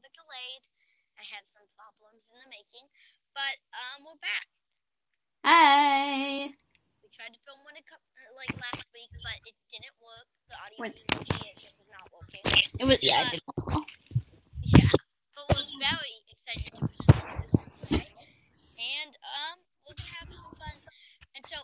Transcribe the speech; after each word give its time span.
little 0.00 0.08
bit 0.08 0.16
delayed. 0.16 0.64
I 1.20 1.24
had 1.28 1.44
some 1.52 1.68
problems 1.76 2.24
in 2.32 2.40
the 2.40 2.48
making, 2.48 2.88
but 3.36 3.60
um, 3.76 4.08
we're 4.08 4.20
back. 4.24 4.48
Hey. 5.44 6.56
We 7.04 7.12
tried 7.12 7.36
to 7.36 7.40
film 7.44 7.60
one 7.68 7.76
a 7.76 7.84
cou- 7.84 8.00
uh, 8.00 8.32
like 8.40 8.56
last 8.56 8.88
week, 8.96 9.12
but 9.20 9.36
it 9.44 9.52
didn't 9.68 9.92
work. 10.00 10.24
The 10.48 10.56
audio 10.56 10.78
When- 10.80 10.96
was 10.96 11.44
it 11.44 11.60
just 11.60 11.76
was 11.76 11.92
not 11.92 12.08
working. 12.08 12.40
It 12.80 12.86
was 12.88 12.96
yeah. 13.04 13.28
It 13.28 13.36
did. 13.36 13.44
Yeah, 14.64 14.88
but 15.36 15.44
we're 15.52 15.68
very 15.76 16.16
excited 16.32 16.72
to 16.72 16.80
today. 17.84 18.16
And 18.80 19.12
um, 19.20 19.60
we're 19.84 19.96
gonna 20.00 20.16
have 20.16 20.28
some 20.32 20.48
fun. 20.56 20.76
And 21.36 21.44
so, 21.44 21.60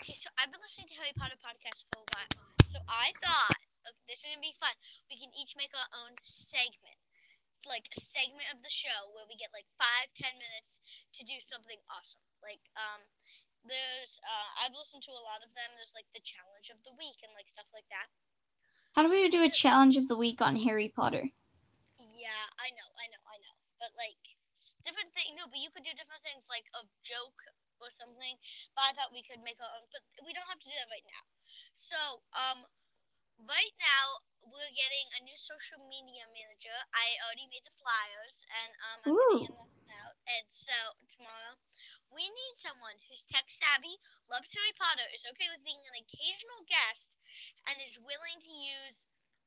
okay, 0.00 0.16
so 0.16 0.32
I've 0.40 0.48
been 0.48 0.64
listening 0.64 0.88
to 0.88 0.96
Harry 0.96 1.12
Potter 1.12 1.36
podcasts 1.44 1.84
for 1.92 2.00
a 2.00 2.08
while. 2.16 2.32
So 2.72 2.80
I 2.88 3.12
thought 3.20 3.52
okay, 3.84 4.00
this 4.08 4.24
is 4.24 4.32
gonna 4.32 4.40
be 4.40 4.56
fun. 4.56 4.72
We 5.12 5.20
can 5.20 5.28
each 5.36 5.52
make 5.60 5.76
our 5.76 5.88
own 6.04 6.16
segment, 6.24 6.96
like 7.68 7.88
a 7.96 8.00
segment 8.00 8.48
of 8.52 8.60
the 8.64 8.72
show 8.72 9.10
where 9.12 9.26
we 9.28 9.36
get 9.36 9.52
like 9.52 9.68
five, 9.76 10.08
ten 10.16 10.32
minutes 10.36 10.80
to 11.16 11.22
do 11.24 11.36
something 11.48 11.78
awesome. 11.92 12.24
Like 12.40 12.62
um, 12.76 13.00
there's 13.64 14.12
uh, 14.24 14.48
I've 14.64 14.76
listened 14.76 15.04
to 15.08 15.14
a 15.14 15.24
lot 15.24 15.44
of 15.44 15.52
them. 15.52 15.68
There's 15.76 15.96
like 15.96 16.08
the 16.16 16.24
challenge 16.24 16.72
of 16.72 16.80
the 16.84 16.96
week 16.96 17.20
and 17.24 17.32
like 17.36 17.48
stuff 17.50 17.68
like 17.72 17.88
that. 17.92 18.08
How 18.96 19.06
do 19.06 19.12
we 19.12 19.30
do 19.30 19.46
a 19.46 19.52
challenge 19.52 19.94
of 20.00 20.10
the 20.10 20.18
week 20.18 20.42
on 20.42 20.58
Harry 20.66 20.90
Potter? 20.90 21.30
Yeah, 22.00 22.44
I 22.58 22.68
know, 22.74 22.88
I 22.98 23.06
know, 23.06 23.22
I 23.28 23.36
know. 23.38 23.54
But 23.78 23.92
like 23.94 24.18
different 24.82 25.12
things. 25.14 25.36
No, 25.36 25.46
but 25.46 25.60
you 25.60 25.70
could 25.70 25.86
do 25.86 25.94
different 25.94 26.24
things 26.26 26.42
like 26.50 26.66
a 26.74 26.82
joke 27.06 27.38
or 27.78 27.88
something. 27.96 28.34
But 28.74 28.90
I 28.90 28.94
thought 28.96 29.14
we 29.14 29.24
could 29.24 29.40
make 29.44 29.60
our 29.62 29.70
own. 29.70 29.86
But 29.92 30.02
we 30.24 30.34
don't 30.34 30.48
have 30.48 30.60
to 30.60 30.68
do 30.68 30.74
that 30.74 30.90
right 30.90 31.06
now. 31.06 31.24
So 31.76 31.98
um, 32.34 32.66
right 33.48 33.74
now 33.80 34.20
we're 34.44 34.72
getting 34.74 35.06
a 35.16 35.20
new 35.22 35.36
social 35.36 35.78
media 35.86 36.24
manager. 36.32 36.74
I 36.96 37.16
already 37.24 37.46
made 37.52 37.62
the 37.62 37.76
flyers 37.78 38.36
and 38.50 38.70
um, 38.82 38.98
I'm 39.04 39.12
Ooh. 39.14 39.46
them 39.46 39.90
out. 40.00 40.16
And 40.26 40.44
so 40.56 40.74
tomorrow 41.12 41.54
we 42.10 42.26
need 42.26 42.54
someone 42.58 42.96
who's 43.06 43.28
tech 43.30 43.46
savvy, 43.46 44.00
loves 44.26 44.50
Harry 44.56 44.74
Potter, 44.74 45.06
is 45.14 45.22
okay 45.34 45.46
with 45.52 45.62
being 45.62 45.78
an 45.86 45.94
occasional 46.02 46.66
guest, 46.66 47.06
and 47.70 47.78
is 47.78 48.00
willing 48.02 48.42
to 48.42 48.50
use 48.52 48.96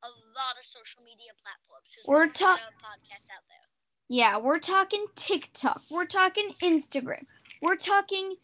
a 0.06 0.12
lot 0.32 0.56
of 0.56 0.64
social 0.64 1.04
media 1.04 1.36
platforms. 1.44 1.92
who's 1.92 2.08
We're 2.08 2.32
talking 2.32 2.32
to 2.32 2.40
get 2.40 2.48
talk- 2.48 2.60
our 2.64 2.78
podcast 2.96 3.26
out 3.34 3.46
there. 3.52 3.68
Yeah, 4.08 4.38
we're 4.40 4.60
talking 4.64 5.08
TikTok. 5.16 5.84
We're 5.92 6.08
talking 6.08 6.56
Instagram. 6.64 7.26
We're 7.62 7.80
talking 7.80 8.38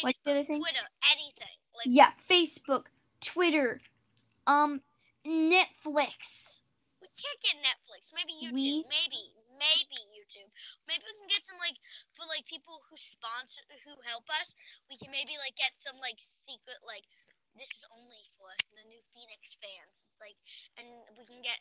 what's 0.00 0.18
the 0.24 0.30
other 0.32 0.44
thing? 0.44 0.60
Twitter, 0.60 0.86
anything. 1.08 1.56
Like 1.76 1.86
Yeah, 1.86 2.10
Facebook, 2.28 2.86
Twitter, 3.24 3.80
um, 4.46 4.82
Netflix. 5.26 6.62
we 7.00 7.08
can't 7.14 7.40
get 7.42 7.56
Netflix. 7.62 8.10
Maybe 8.14 8.32
YouTube. 8.34 8.54
We- 8.54 8.86
Maybe. 8.88 9.22
Maybe 9.62 10.00
YouTube. 10.10 10.50
Maybe 10.90 11.06
we 11.06 11.14
can 11.22 11.30
get 11.30 11.46
some 11.46 11.60
like 11.62 11.78
for 12.18 12.26
like 12.26 12.42
people 12.50 12.82
who 12.90 12.98
sponsor 12.98 13.62
who 13.86 13.94
help 14.02 14.26
us. 14.26 14.50
We 14.90 14.98
can 14.98 15.14
maybe 15.14 15.38
like 15.38 15.54
get 15.54 15.70
some 15.78 16.02
like 16.02 16.18
secret 16.42 16.82
like 16.82 17.06
this 17.54 17.70
is 17.70 17.84
only 17.92 18.26
for 18.40 18.48
the 18.74 18.82
new 18.88 18.98
Phoenix 19.12 19.54
fans. 19.60 19.94
Like, 20.18 20.38
and 20.78 20.86
we 21.18 21.26
can 21.26 21.42
get 21.42 21.58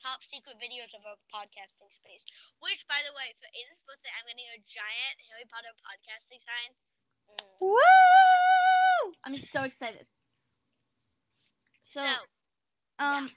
top 0.00 0.22
secret 0.24 0.56
videos 0.56 0.94
of 0.94 1.02
our 1.04 1.18
podcasting 1.34 1.90
space. 1.90 2.22
Which, 2.62 2.80
by 2.86 3.02
the 3.04 3.12
way, 3.12 3.34
for 3.42 3.50
Aiden's 3.52 3.82
birthday, 3.84 4.12
I'm 4.14 4.24
getting 4.30 4.46
a 4.54 4.60
giant 4.70 5.16
Harry 5.30 5.46
Potter 5.50 5.74
podcasting 5.82 6.40
sign. 6.42 6.70
Mm. 7.28 7.74
Woo! 7.74 9.02
I'm 9.26 9.36
so 9.36 9.66
excited. 9.66 10.06
So, 11.84 12.00
So, 12.00 13.04
um, 13.04 13.30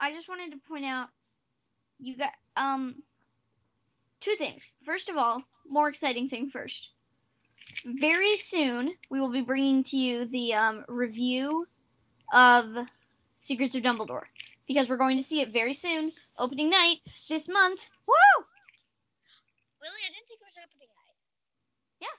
I 0.00 0.12
just 0.12 0.28
wanted 0.28 0.50
to 0.50 0.58
point 0.68 0.84
out, 0.84 1.10
you 2.00 2.16
got 2.16 2.32
um, 2.56 3.04
two 4.20 4.34
things. 4.34 4.72
First 4.84 5.08
of 5.08 5.16
all, 5.16 5.44
more 5.64 5.88
exciting 5.88 6.28
thing 6.28 6.50
first. 6.50 6.90
Very 7.84 8.36
soon, 8.36 8.96
we 9.08 9.20
will 9.20 9.30
be 9.30 9.42
bringing 9.42 9.84
to 9.84 9.96
you 9.96 10.24
the 10.24 10.52
um, 10.54 10.84
review 10.88 11.68
of 12.32 12.88
Secrets 13.38 13.76
of 13.76 13.82
Dumbledore 13.84 14.26
because 14.66 14.88
we're 14.88 14.96
going 14.96 15.16
to 15.16 15.22
see 15.22 15.40
it 15.40 15.52
very 15.52 15.72
soon, 15.72 16.10
opening 16.36 16.70
night 16.70 16.98
this 17.28 17.48
month. 17.48 17.90
Woo! 18.08 18.44
really, 19.80 20.02
I 20.02 20.10
didn't 20.10 20.26
think 20.26 20.40
it 20.42 20.50
was 20.50 20.58
opening 20.58 20.90
night. 20.90 21.16
Yeah, 22.02 22.16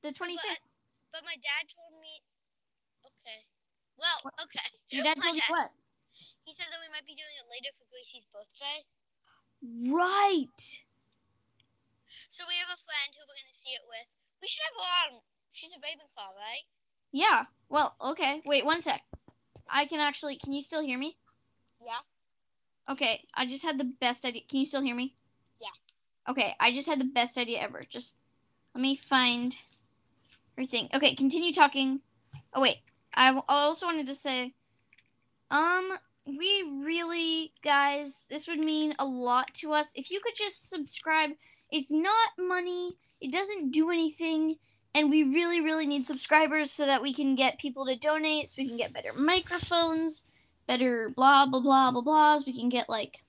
the 0.00 0.16
25th. 0.16 0.64
But 1.12 1.28
my 1.28 1.36
dad 1.36 1.68
told 1.68 2.00
me. 2.00 2.22
Well, 4.04 4.20
okay. 4.44 4.68
Your 4.92 5.04
dad 5.04 5.16
my 5.16 5.24
told 5.32 5.36
you 5.36 5.42
dad- 5.48 5.54
what? 5.56 5.70
He 6.44 6.52
said 6.52 6.68
that 6.68 6.80
we 6.84 6.92
might 6.92 7.08
be 7.08 7.16
doing 7.16 7.32
it 7.40 7.48
later 7.48 7.72
for 7.80 7.88
Gracie's 7.88 8.28
birthday. 8.28 8.84
Right. 9.64 10.60
So 12.28 12.44
we 12.44 12.60
have 12.60 12.68
a 12.68 12.80
friend 12.84 13.10
who 13.16 13.24
we're 13.24 13.38
gonna 13.40 13.56
see 13.56 13.72
it 13.72 13.84
with. 13.88 14.06
We 14.42 14.48
should 14.48 14.60
have 14.68 14.76
her 14.76 15.16
on. 15.16 15.20
She's 15.52 15.70
a 15.72 15.80
Ravenclaw, 15.80 16.36
right? 16.36 16.68
Yeah. 17.12 17.44
Well, 17.68 17.94
okay. 18.00 18.42
Wait 18.44 18.64
one 18.64 18.82
sec. 18.82 19.02
I 19.70 19.86
can 19.86 20.00
actually. 20.00 20.36
Can 20.36 20.52
you 20.52 20.60
still 20.60 20.82
hear 20.82 20.98
me? 20.98 21.16
Yeah. 21.80 22.02
Okay. 22.90 23.24
I 23.34 23.46
just 23.46 23.64
had 23.64 23.78
the 23.78 23.84
best 23.84 24.24
idea. 24.24 24.42
Can 24.48 24.58
you 24.60 24.66
still 24.66 24.82
hear 24.82 24.94
me? 24.94 25.14
Yeah. 25.60 25.72
Okay. 26.28 26.54
I 26.60 26.72
just 26.72 26.86
had 26.88 27.00
the 27.00 27.04
best 27.04 27.38
idea 27.38 27.60
ever. 27.60 27.82
Just 27.88 28.16
let 28.74 28.82
me 28.82 28.96
find 28.96 29.54
her 30.58 30.66
thing. 30.66 30.88
Okay. 30.92 31.14
Continue 31.14 31.52
talking. 31.54 32.00
Oh 32.52 32.60
wait. 32.60 32.78
I 33.14 33.40
also 33.48 33.86
wanted 33.86 34.06
to 34.06 34.14
say, 34.14 34.54
um, 35.50 35.92
we 36.26 36.64
really, 36.82 37.52
guys, 37.62 38.24
this 38.28 38.48
would 38.48 38.64
mean 38.64 38.94
a 38.98 39.04
lot 39.04 39.54
to 39.54 39.72
us 39.72 39.92
if 39.94 40.10
you 40.10 40.20
could 40.20 40.34
just 40.36 40.68
subscribe. 40.68 41.30
It's 41.70 41.92
not 41.92 42.30
money. 42.38 42.96
It 43.20 43.32
doesn't 43.32 43.70
do 43.70 43.90
anything 43.90 44.56
and 44.94 45.10
we 45.10 45.22
really 45.22 45.60
really 45.60 45.86
need 45.86 46.06
subscribers 46.06 46.70
so 46.70 46.86
that 46.86 47.02
we 47.02 47.12
can 47.12 47.34
get 47.34 47.58
people 47.58 47.84
to 47.86 47.96
donate 47.96 48.48
so 48.48 48.62
we 48.62 48.68
can 48.68 48.76
get 48.76 48.92
better 48.92 49.12
microphones 49.18 50.26
better 50.66 51.10
blah 51.14 51.44
blah 51.44 51.60
blah 51.60 51.90
blah 51.90 52.02
blahs 52.02 52.46
we 52.46 52.58
can 52.58 52.68
get 52.68 52.88
like 52.88 53.24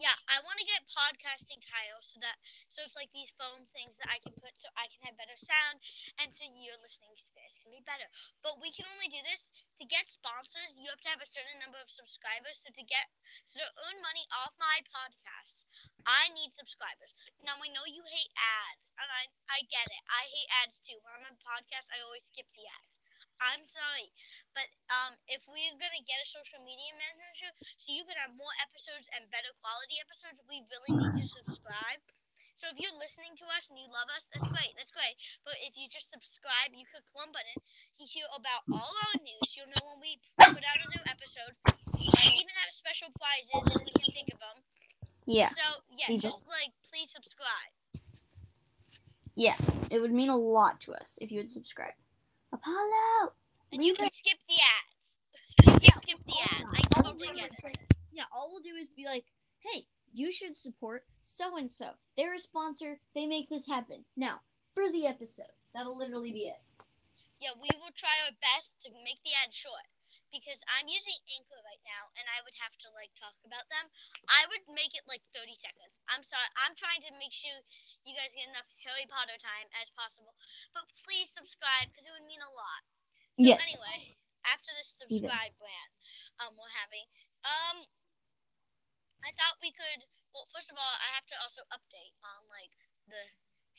Yeah, 0.00 0.16
I 0.32 0.40
want 0.40 0.56
to 0.56 0.64
get 0.64 0.80
podcasting 0.88 1.60
tiles 1.60 2.08
so 2.08 2.16
that 2.24 2.40
so 2.72 2.80
it's 2.80 2.96
like 2.96 3.12
these 3.12 3.28
phone 3.36 3.68
things 3.76 3.92
that 4.00 4.08
I 4.08 4.16
can 4.24 4.32
put 4.40 4.56
so 4.56 4.72
I 4.72 4.88
can 4.88 5.04
have 5.04 5.20
better 5.20 5.36
sound 5.36 5.76
and 6.16 6.32
so 6.32 6.48
your 6.56 6.80
listening 6.80 7.12
experience 7.12 7.60
can 7.60 7.68
be 7.68 7.84
better. 7.84 8.08
But 8.40 8.56
we 8.64 8.72
can 8.72 8.88
only 8.88 9.12
do 9.12 9.20
this 9.20 9.52
to 9.76 9.84
get 9.84 10.08
sponsors. 10.08 10.72
You 10.80 10.88
have 10.88 11.04
to 11.04 11.10
have 11.12 11.20
a 11.20 11.28
certain 11.28 11.60
number 11.60 11.76
of 11.76 11.92
subscribers. 11.92 12.56
So 12.64 12.72
to 12.72 12.84
get 12.88 13.12
so 13.52 13.60
to 13.60 13.68
earn 13.84 14.00
money 14.00 14.24
off 14.40 14.56
my 14.56 14.80
podcast, 14.88 15.68
I 16.08 16.32
need 16.32 16.56
subscribers. 16.56 17.12
Now 17.44 17.60
I 17.60 17.68
know 17.68 17.84
you 17.84 18.00
hate 18.08 18.32
ads, 18.40 18.84
and 18.96 19.04
I 19.04 19.28
I 19.52 19.68
get 19.68 19.84
it. 19.84 20.02
I 20.08 20.24
hate 20.32 20.50
ads 20.64 20.80
too. 20.80 20.96
When 21.04 21.12
I'm 21.12 21.28
on 21.28 21.36
podcast, 21.44 21.92
I 21.92 22.00
always 22.00 22.24
skip 22.24 22.48
the 22.56 22.64
ads. 22.64 22.89
I'm 23.40 23.64
sorry, 23.64 24.08
but 24.52 24.68
um, 24.92 25.16
if 25.32 25.40
we're 25.48 25.76
gonna 25.80 26.04
get 26.04 26.20
a 26.20 26.28
social 26.28 26.60
media 26.60 26.92
manager, 26.96 27.50
so 27.84 27.92
you 27.92 28.04
can 28.04 28.16
have 28.20 28.36
more 28.36 28.52
episodes 28.60 29.08
and 29.16 29.24
better 29.32 29.48
quality 29.64 29.96
episodes, 30.00 30.36
we 30.44 30.60
really 30.68 30.92
need 30.92 31.24
you 31.24 31.26
to 31.26 31.32
subscribe. 31.44 32.00
So 32.60 32.68
if 32.68 32.76
you're 32.76 32.92
listening 33.00 33.32
to 33.40 33.46
us 33.56 33.64
and 33.72 33.80
you 33.80 33.88
love 33.88 34.12
us, 34.12 34.20
that's 34.28 34.44
great, 34.52 34.76
that's 34.76 34.92
great. 34.92 35.16
But 35.48 35.56
if 35.64 35.72
you 35.80 35.88
just 35.88 36.12
subscribe, 36.12 36.76
you 36.76 36.84
click 36.92 37.08
one 37.16 37.32
button, 37.32 37.56
you 37.96 38.04
hear 38.04 38.28
about 38.36 38.68
all 38.68 38.92
our 39.08 39.16
news. 39.24 39.56
You'll 39.56 39.72
know 39.72 39.96
when 39.96 40.04
we 40.04 40.20
put 40.36 40.60
out 40.60 40.76
a 40.76 40.86
new 40.92 41.00
episode. 41.08 41.56
We 41.96 42.04
even 42.36 42.52
have 42.60 42.68
special 42.76 43.08
prizes 43.16 43.80
if 43.80 43.80
we 43.88 43.92
can 44.04 44.12
think 44.12 44.28
of 44.36 44.38
them. 44.44 44.60
yeah 45.24 45.48
So 45.56 45.80
yeah, 45.96 46.12
we 46.12 46.20
do. 46.20 46.28
just 46.28 46.44
like 46.52 46.76
please 46.92 47.08
subscribe. 47.08 47.72
yeah 49.32 49.56
it 49.88 49.98
would 50.04 50.12
mean 50.12 50.28
a 50.28 50.36
lot 50.36 50.80
to 50.84 50.92
us 50.92 51.16
if 51.24 51.32
you 51.32 51.40
would 51.40 51.50
subscribe 51.50 51.96
apollo! 52.52 53.32
And 53.72 53.84
you 53.84 53.94
can 53.94 54.06
skip 54.06 54.38
the 54.48 54.58
ads. 54.58 55.82
You 55.82 55.90
can 55.90 56.02
skip 56.02 56.18
the 56.26 56.40
ads. 56.42 56.70
I 56.74 57.00
totally 57.02 57.28
get 57.36 57.46
it. 57.46 57.64
like, 57.64 57.76
yeah 58.12 58.24
all 58.34 58.50
we'll 58.50 58.60
do 58.60 58.74
is 58.78 58.88
be 58.96 59.06
like 59.06 59.24
hey 59.60 59.86
you 60.12 60.32
should 60.32 60.56
support 60.56 61.04
so 61.22 61.56
and 61.56 61.70
so 61.70 61.90
they're 62.16 62.34
a 62.34 62.38
sponsor. 62.38 63.00
They 63.14 63.26
make 63.26 63.48
this 63.48 63.66
happen. 63.66 64.04
Now 64.16 64.40
for 64.74 64.90
the 64.90 65.06
episode 65.06 65.54
that'll 65.74 65.96
literally 65.96 66.32
be 66.32 66.50
it. 66.50 66.60
Yeah, 67.40 67.56
we 67.56 67.68
will 67.78 67.94
try 67.96 68.12
our 68.26 68.32
best 68.42 68.74
to 68.84 68.90
make 69.04 69.22
the 69.24 69.30
ad 69.42 69.54
short 69.54 69.88
because 70.30 70.58
I'm 70.70 70.86
using 70.86 71.18
Anchor 71.34 71.58
right 71.66 71.82
now 71.86 72.10
and 72.18 72.26
I 72.30 72.42
would 72.46 72.54
have 72.62 72.74
to 72.86 72.88
like 72.94 73.10
talk 73.18 73.34
about 73.46 73.66
them. 73.70 73.90
I 74.30 74.46
would 74.50 74.62
make 74.70 74.94
it 74.94 75.04
like 75.10 75.22
30 75.34 75.54
seconds. 75.58 75.94
I'm 76.06 76.22
sorry. 76.26 76.48
I'm 76.62 76.74
trying 76.78 77.02
to 77.06 77.12
make 77.18 77.34
sure 77.34 77.52
you 78.06 78.14
guys 78.14 78.30
get 78.34 78.48
enough 78.50 78.66
Harry 78.86 79.06
Potter 79.10 79.36
time 79.42 79.68
as 79.78 79.90
possible. 79.98 80.34
But 80.74 80.86
please 81.04 81.30
subscribe 81.34 81.90
because 81.90 82.06
it 82.06 82.14
would 82.14 82.26
mean 82.30 82.42
a 82.42 82.52
lot. 82.54 82.82
So 83.38 83.46
yes 83.50 83.62
anyway, 83.74 84.16
after 84.46 84.70
this 84.74 84.94
Either. 85.10 85.28
subscribe 85.30 85.54
rant 85.58 85.92
um 86.40 86.52
we're 86.56 86.72
having, 86.72 87.04
um 87.44 87.84
I 89.26 89.30
thought 89.36 89.60
we 89.60 89.72
could 89.72 90.06
well 90.32 90.48
first 90.54 90.72
of 90.72 90.76
all 90.80 90.94
I 91.00 91.08
have 91.16 91.26
to 91.28 91.36
also 91.44 91.60
update 91.74 92.16
on 92.24 92.46
like 92.48 92.72
the 93.08 93.20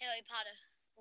Harry 0.04 0.22
Potter 0.28 0.54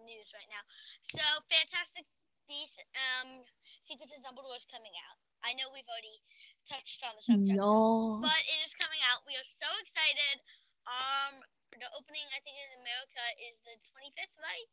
news 0.05 0.29
right 0.33 0.49
now. 0.49 0.65
So 1.13 1.23
Fantastic 1.49 2.05
Beasts 2.49 2.81
um 2.97 3.45
Secrets 3.85 4.13
of 4.17 4.21
Dumbledore 4.25 4.57
is 4.57 4.67
coming 4.69 4.93
out. 5.09 5.19
I 5.45 5.57
know 5.57 5.73
we've 5.73 5.89
already 5.89 6.21
touched 6.69 7.01
on 7.03 7.17
the 7.17 7.25
subject. 7.25 7.57
no 7.57 8.21
But 8.21 8.41
it 8.45 8.59
is 8.69 8.73
coming 8.77 9.01
out. 9.09 9.25
We 9.25 9.35
are 9.35 9.49
so 9.59 9.69
excited. 9.81 10.37
Um, 10.85 11.41
the 11.77 11.89
opening 11.97 12.27
I 12.35 12.41
think 12.45 12.57
in 12.59 12.83
America 12.83 13.25
is 13.41 13.57
the 13.65 13.75
25th, 13.95 14.37
right? 14.41 14.69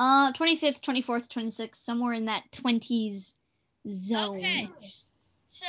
Uh, 0.00 0.32
25th, 0.32 0.80
24th, 0.80 1.28
26th, 1.28 1.76
somewhere 1.76 2.16
in 2.16 2.24
that 2.24 2.48
20s 2.56 3.36
zone. 3.84 4.40
Okay. 4.40 4.64
So, 5.52 5.68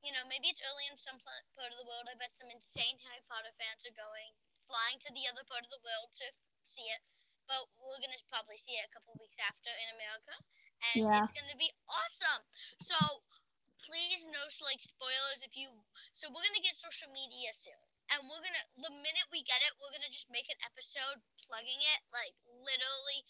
you 0.00 0.16
know, 0.16 0.24
maybe 0.32 0.48
it's 0.48 0.64
early 0.64 0.88
in 0.88 0.96
some 0.96 1.20
part 1.20 1.68
of 1.68 1.76
the 1.76 1.84
world. 1.84 2.08
I 2.08 2.16
bet 2.16 2.32
some 2.40 2.48
insane 2.48 2.96
Harry 3.04 3.20
Potter 3.28 3.52
fans 3.60 3.84
are 3.84 3.92
going, 3.92 4.32
flying 4.64 4.96
to 5.04 5.10
the 5.12 5.28
other 5.28 5.44
part 5.44 5.66
of 5.66 5.70
the 5.74 5.82
world 5.84 6.08
to 6.24 6.26
see 6.64 6.88
it. 6.88 7.04
But 7.44 7.68
we're 7.82 8.00
going 8.00 8.14
to 8.14 8.22
probably 8.32 8.56
see 8.62 8.78
it 8.80 8.86
a 8.88 8.92
couple 8.94 9.12
weeks 9.20 9.36
after 9.42 9.68
in 9.68 9.88
America. 9.98 10.34
And 10.94 11.04
Yeah. 11.04 11.28
it's 11.28 11.36
going 11.36 11.52
to 11.52 11.60
be 11.60 11.68
awesome. 11.90 12.42
So, 12.80 12.96
please 13.90 14.22
no 14.30 14.46
like 14.62 14.78
spoilers 14.78 15.42
if 15.42 15.58
you. 15.58 15.66
So, 16.14 16.30
we're 16.30 16.46
to 16.46 16.62
get 16.62 16.78
social 16.78 17.10
media 17.10 17.50
soon. 17.58 17.82
And 18.14 18.22
we're 18.30 18.38
to, 18.42 18.62
the 18.86 18.94
minute 18.94 19.26
we 19.34 19.42
get 19.42 19.58
it, 19.66 19.74
we're 19.82 19.90
to 19.94 20.14
just 20.14 20.30
make 20.30 20.46
an 20.46 20.58
episode 20.62 21.18
plugging 21.42 21.82
it. 21.82 22.00
Like, 22.14 22.34
literally, 22.46 23.26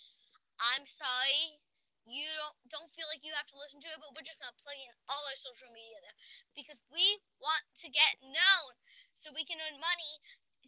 I'm 0.61 0.85
sorry 0.85 1.61
you 2.09 2.29
don't 2.41 2.57
don't 2.73 2.93
feel 2.97 3.09
like 3.13 3.21
you 3.21 3.33
have 3.37 3.49
to 3.53 3.61
listen 3.61 3.81
to 3.85 3.91
it, 3.93 4.01
but 4.01 4.13
we're 4.17 4.25
just 4.25 4.41
gonna 4.41 4.57
plug 4.65 4.77
in 4.77 4.93
all 5.13 5.21
our 5.29 5.37
social 5.37 5.69
media 5.69 6.01
there 6.01 6.17
because 6.57 6.81
we 6.89 7.21
want 7.41 7.65
to 7.81 7.93
get 7.93 8.17
known 8.25 8.73
so 9.21 9.29
we 9.37 9.45
can 9.45 9.61
earn 9.61 9.77
money. 9.77 10.13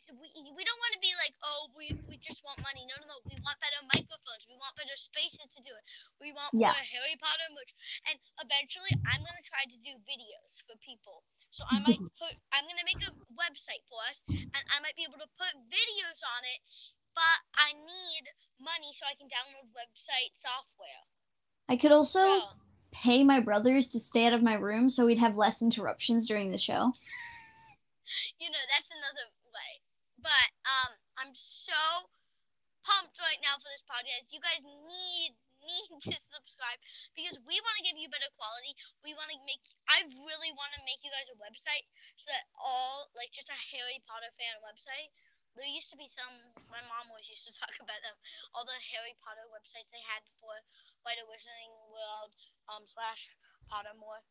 So 0.02 0.10
we 0.18 0.26
we 0.34 0.62
don't 0.66 0.80
want 0.82 0.94
to 0.98 1.02
be 1.02 1.14
like, 1.14 1.30
oh, 1.46 1.70
we 1.78 1.94
we 2.10 2.18
just 2.18 2.42
want 2.42 2.58
money. 2.66 2.82
No, 2.90 2.98
no, 2.98 3.06
no. 3.06 3.18
We 3.22 3.38
want 3.46 3.54
better 3.62 3.78
microphones. 3.86 4.42
We 4.50 4.58
want 4.58 4.74
better 4.74 4.98
spaces 4.98 5.46
to 5.54 5.60
do 5.62 5.70
it. 5.70 5.84
We 6.18 6.34
want 6.34 6.50
Yeah. 6.50 6.74
more 6.74 6.86
Harry 6.90 7.14
Potter 7.22 7.46
merch. 7.54 7.70
And 8.10 8.18
eventually, 8.42 8.90
I'm 9.06 9.22
gonna 9.22 9.46
try 9.46 9.62
to 9.62 9.78
do 9.78 9.94
videos 10.02 10.58
for 10.66 10.74
people. 10.82 11.22
So 11.54 11.62
I 11.70 11.78
might 11.86 12.02
put. 12.20 12.34
I'm 12.50 12.66
gonna 12.66 12.82
make 12.82 12.98
a 12.98 13.14
website 13.38 13.86
for 13.86 14.02
us, 14.10 14.18
and 14.26 14.62
I 14.74 14.82
might 14.82 14.98
be 14.98 15.06
able 15.06 15.22
to 15.22 15.30
put 15.38 15.54
videos 15.70 16.18
on 16.34 16.42
it. 16.50 16.60
But 17.14 17.38
I 17.54 17.70
need 17.78 18.24
money 18.58 18.90
so 18.96 19.06
I 19.06 19.14
can 19.14 19.30
download 19.30 19.70
website 19.70 20.34
software. 20.42 21.06
I 21.70 21.76
could 21.78 21.92
also 21.94 22.42
So, 22.42 22.58
pay 22.90 23.22
my 23.22 23.38
brothers 23.38 23.86
to 23.94 24.00
stay 24.00 24.26
out 24.26 24.32
of 24.34 24.42
my 24.42 24.54
room 24.58 24.90
so 24.90 25.06
we'd 25.06 25.22
have 25.22 25.36
less 25.36 25.62
interruptions 25.62 26.26
during 26.26 26.50
the 26.50 26.58
show. 26.58 26.92
you 28.40 28.50
know, 28.50 28.64
that's 28.68 28.90
another. 28.90 29.31
But 30.22 30.48
um, 30.64 30.90
I'm 31.18 31.34
so 31.34 31.76
pumped 32.86 33.18
right 33.18 33.38
now 33.42 33.58
for 33.58 33.70
this 33.70 33.82
podcast. 33.86 34.30
You 34.30 34.42
guys 34.42 34.62
need 34.62 35.34
need 35.62 35.90
to 36.10 36.18
subscribe 36.34 36.78
because 37.14 37.38
we 37.46 37.54
want 37.62 37.76
to 37.78 37.86
give 37.86 37.94
you 37.94 38.10
better 38.10 38.30
quality. 38.34 38.74
We 39.06 39.14
want 39.14 39.30
to 39.30 39.38
make. 39.46 39.62
I 39.86 40.06
really 40.26 40.50
want 40.54 40.74
to 40.74 40.82
make 40.82 41.02
you 41.06 41.10
guys 41.14 41.30
a 41.30 41.38
website 41.38 41.86
so 42.18 42.30
that 42.34 42.46
all 42.58 43.10
like 43.14 43.30
just 43.34 43.50
a 43.50 43.58
Harry 43.74 44.02
Potter 44.06 44.30
fan 44.38 44.58
website. 44.62 45.10
There 45.52 45.68
used 45.68 45.92
to 45.92 46.00
be 46.00 46.08
some. 46.10 46.32
My 46.72 46.80
mom 46.88 47.12
always 47.12 47.28
used 47.30 47.46
to 47.50 47.54
talk 47.60 47.74
about 47.78 48.00
them. 48.02 48.16
All 48.54 48.66
the 48.66 48.78
Harry 48.94 49.14
Potter 49.22 49.46
websites 49.50 49.90
they 49.94 50.02
had 50.02 50.24
for 50.42 50.54
White 51.06 51.22
Wizarding 51.26 51.74
World 51.90 52.34
um 52.70 52.82
slash 52.86 53.30
Pottermore. 53.70 54.22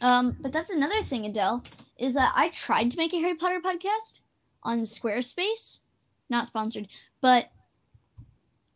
Um, 0.00 0.36
but 0.38 0.52
that's 0.52 0.70
another 0.70 1.02
thing, 1.02 1.26
Adele, 1.26 1.64
is 1.98 2.14
that 2.14 2.32
I 2.36 2.50
tried 2.50 2.90
to 2.92 2.98
make 2.98 3.12
a 3.12 3.18
Harry 3.18 3.34
Potter 3.34 3.58
podcast 3.58 4.20
on 4.62 4.80
Squarespace, 4.82 5.80
not 6.28 6.46
sponsored, 6.46 6.88
but 7.20 7.50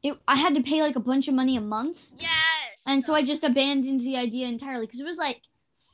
it 0.02 0.18
I 0.26 0.36
had 0.36 0.54
to 0.54 0.62
pay 0.62 0.82
like 0.82 0.96
a 0.96 1.00
bunch 1.02 1.28
of 1.28 1.34
money 1.34 1.56
a 1.56 1.60
month, 1.62 2.10
Yes. 2.18 2.82
and 2.86 3.04
so 3.04 3.14
I 3.14 3.22
just 3.22 3.44
abandoned 3.44 4.00
the 4.00 4.16
idea 4.16 4.46
entirely 4.48 4.86
because 4.86 5.00
it 5.00 5.06
was 5.06 5.18
like 5.18 5.42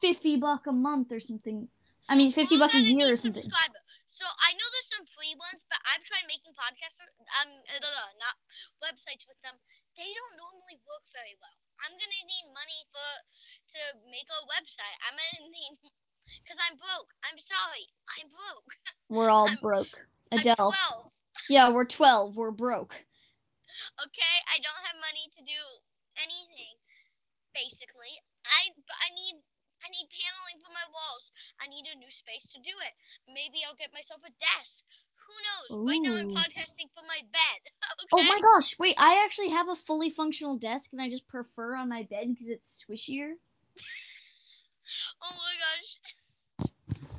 fifty 0.00 0.36
buck 0.36 0.66
a 0.66 0.72
month 0.72 1.12
or 1.12 1.20
something. 1.20 1.68
I 2.08 2.16
mean, 2.16 2.32
fifty 2.32 2.56
We're 2.56 2.68
buck 2.68 2.74
a 2.74 2.80
year 2.80 3.12
or 3.12 3.16
something. 3.16 3.42
subscriber. 3.44 3.80
So 4.18 4.26
I 4.26 4.50
know 4.56 4.66
there's 4.74 4.90
some 4.98 5.06
free 5.14 5.36
ones, 5.38 5.62
but 5.70 5.78
I've 5.86 6.02
tried 6.02 6.26
making 6.26 6.50
podcasts. 6.58 6.98
Um, 6.98 7.52
uh, 7.70 7.78
no, 7.78 7.86
no, 7.86 8.06
not 8.18 8.34
websites 8.82 9.22
with 9.28 9.38
them. 9.46 9.54
They 9.94 10.10
don't 10.10 10.34
normally 10.40 10.80
work 10.88 11.04
very 11.14 11.36
well. 11.38 11.54
I'm 11.84 11.94
gonna 11.94 12.22
need 12.26 12.50
money 12.50 12.80
for 12.90 13.08
to 13.76 13.80
make 14.10 14.26
a 14.26 14.40
website. 14.50 14.96
I'm 15.06 15.14
gonna 15.14 15.52
need 15.52 15.78
because 16.44 16.58
I'm 16.60 16.76
broke. 16.76 17.10
I'm 17.24 17.38
sorry. 17.40 17.86
I'm 18.18 18.28
broke. 18.28 18.70
We're 19.12 19.30
all 19.30 19.48
I'm- 19.48 19.58
broke. 19.60 20.08
Adele. 20.30 20.74
12. 20.76 21.12
Yeah, 21.48 21.70
we're 21.72 21.88
twelve. 21.88 22.36
We're 22.36 22.52
broke. 22.52 23.06
Okay, 23.96 24.36
I 24.52 24.60
don't 24.60 24.82
have 24.84 25.00
money 25.00 25.30
to 25.32 25.40
do 25.40 25.62
anything. 26.20 26.76
Basically, 27.56 28.20
I 28.44 28.74
I 28.76 29.08
need 29.16 29.40
I 29.80 29.88
need 29.88 30.10
paneling 30.12 30.60
for 30.60 30.68
my 30.74 30.84
walls. 30.92 31.32
I 31.62 31.70
need 31.70 31.88
a 31.88 31.96
new 31.96 32.10
space 32.12 32.44
to 32.52 32.60
do 32.60 32.74
it. 32.84 32.92
Maybe 33.24 33.64
I'll 33.64 33.78
get 33.78 33.94
myself 33.96 34.20
a 34.26 34.32
desk. 34.36 34.84
Who 35.24 35.34
knows? 35.40 35.68
Right 35.88 36.02
now 36.04 36.20
I'm 36.20 36.34
podcasting 36.36 36.92
from 36.92 37.08
my 37.08 37.24
bed. 37.32 37.60
okay. 38.04 38.12
Oh 38.12 38.24
my 38.28 38.40
gosh! 38.42 38.76
Wait, 38.76 38.98
I 38.98 39.22
actually 39.24 39.48
have 39.48 39.68
a 39.70 39.78
fully 39.78 40.10
functional 40.10 40.58
desk, 40.58 40.92
and 40.92 41.00
I 41.00 41.08
just 41.08 41.28
prefer 41.28 41.76
on 41.76 41.88
my 41.88 42.02
bed 42.02 42.34
because 42.34 42.48
it's 42.52 42.84
swishier. 42.84 43.40
Oh 45.20 45.36
my 45.36 45.52
gosh. 45.60 45.97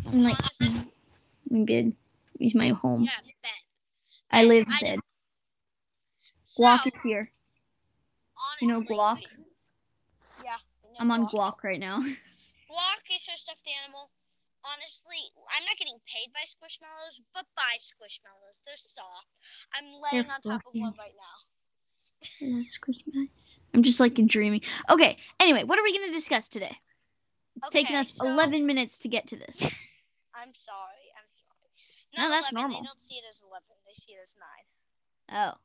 I'm 0.07 0.23
like, 0.23 0.37
Honestly, 0.61 0.91
my 1.49 1.65
bed 1.65 1.93
is 2.39 2.55
my 2.55 2.69
home. 2.69 3.03
yeah, 3.03 3.11
bed. 3.41 3.51
I 4.31 4.43
live 4.43 4.65
I 4.69 4.79
bed. 4.81 4.99
So, 6.47 6.63
Guac 6.63 6.93
is 6.93 7.01
here. 7.01 7.31
You 8.61 8.67
know 8.67 8.77
honestly, 8.77 8.95
Guac? 8.95 9.21
Yeah. 10.43 10.57
I'm 10.99 11.11
on 11.11 11.27
Guac. 11.27 11.31
Guac 11.31 11.63
right 11.63 11.79
now. 11.79 11.99
Guac 12.69 13.03
is 13.15 13.25
her 13.27 13.37
stuffed 13.37 13.67
animal. 13.83 14.09
Honestly, 14.63 15.23
I'm 15.55 15.63
not 15.63 15.77
getting 15.77 15.97
paid 16.05 16.33
by 16.33 16.43
Squishmallows, 16.43 17.21
but 17.33 17.45
by 17.55 17.79
Squishmallows. 17.79 18.59
They're 18.65 18.75
soft. 18.77 19.27
I'm 19.73 19.85
laying 19.85 20.25
They're 20.25 20.33
on 20.33 20.59
top 20.59 20.67
of 20.67 20.73
one 20.73 20.93
right 20.97 21.13
now. 21.15 22.57
That's 22.61 22.77
Christmas. 22.77 23.57
I'm 23.73 23.83
just 23.83 23.99
like 24.01 24.15
dreaming. 24.27 24.61
Okay. 24.89 25.15
Anyway, 25.39 25.63
what 25.63 25.79
are 25.79 25.83
we 25.83 25.97
going 25.97 26.09
to 26.09 26.13
discuss 26.13 26.49
today? 26.49 26.77
It's 27.63 27.69
taken 27.69 27.95
us 27.95 28.13
so- 28.15 28.25
11 28.27 28.65
minutes 28.65 28.97
to 28.99 29.07
get 29.07 29.27
to 29.27 29.35
this. 29.35 29.61
I'm 29.61 30.53
sorry. 30.65 31.09
I'm 31.15 31.29
sorry. 31.29 32.17
No, 32.17 32.29
that's 32.29 32.51
11, 32.51 32.55
normal. 32.55 32.81
They 32.81 32.85
don't 32.87 33.03
see 33.05 33.15
it 33.15 33.23
as 33.29 33.39
11. 33.41 33.63
They 33.85 33.93
see 33.95 34.11
it 34.13 34.19
as 34.23 34.29
9. 35.37 35.55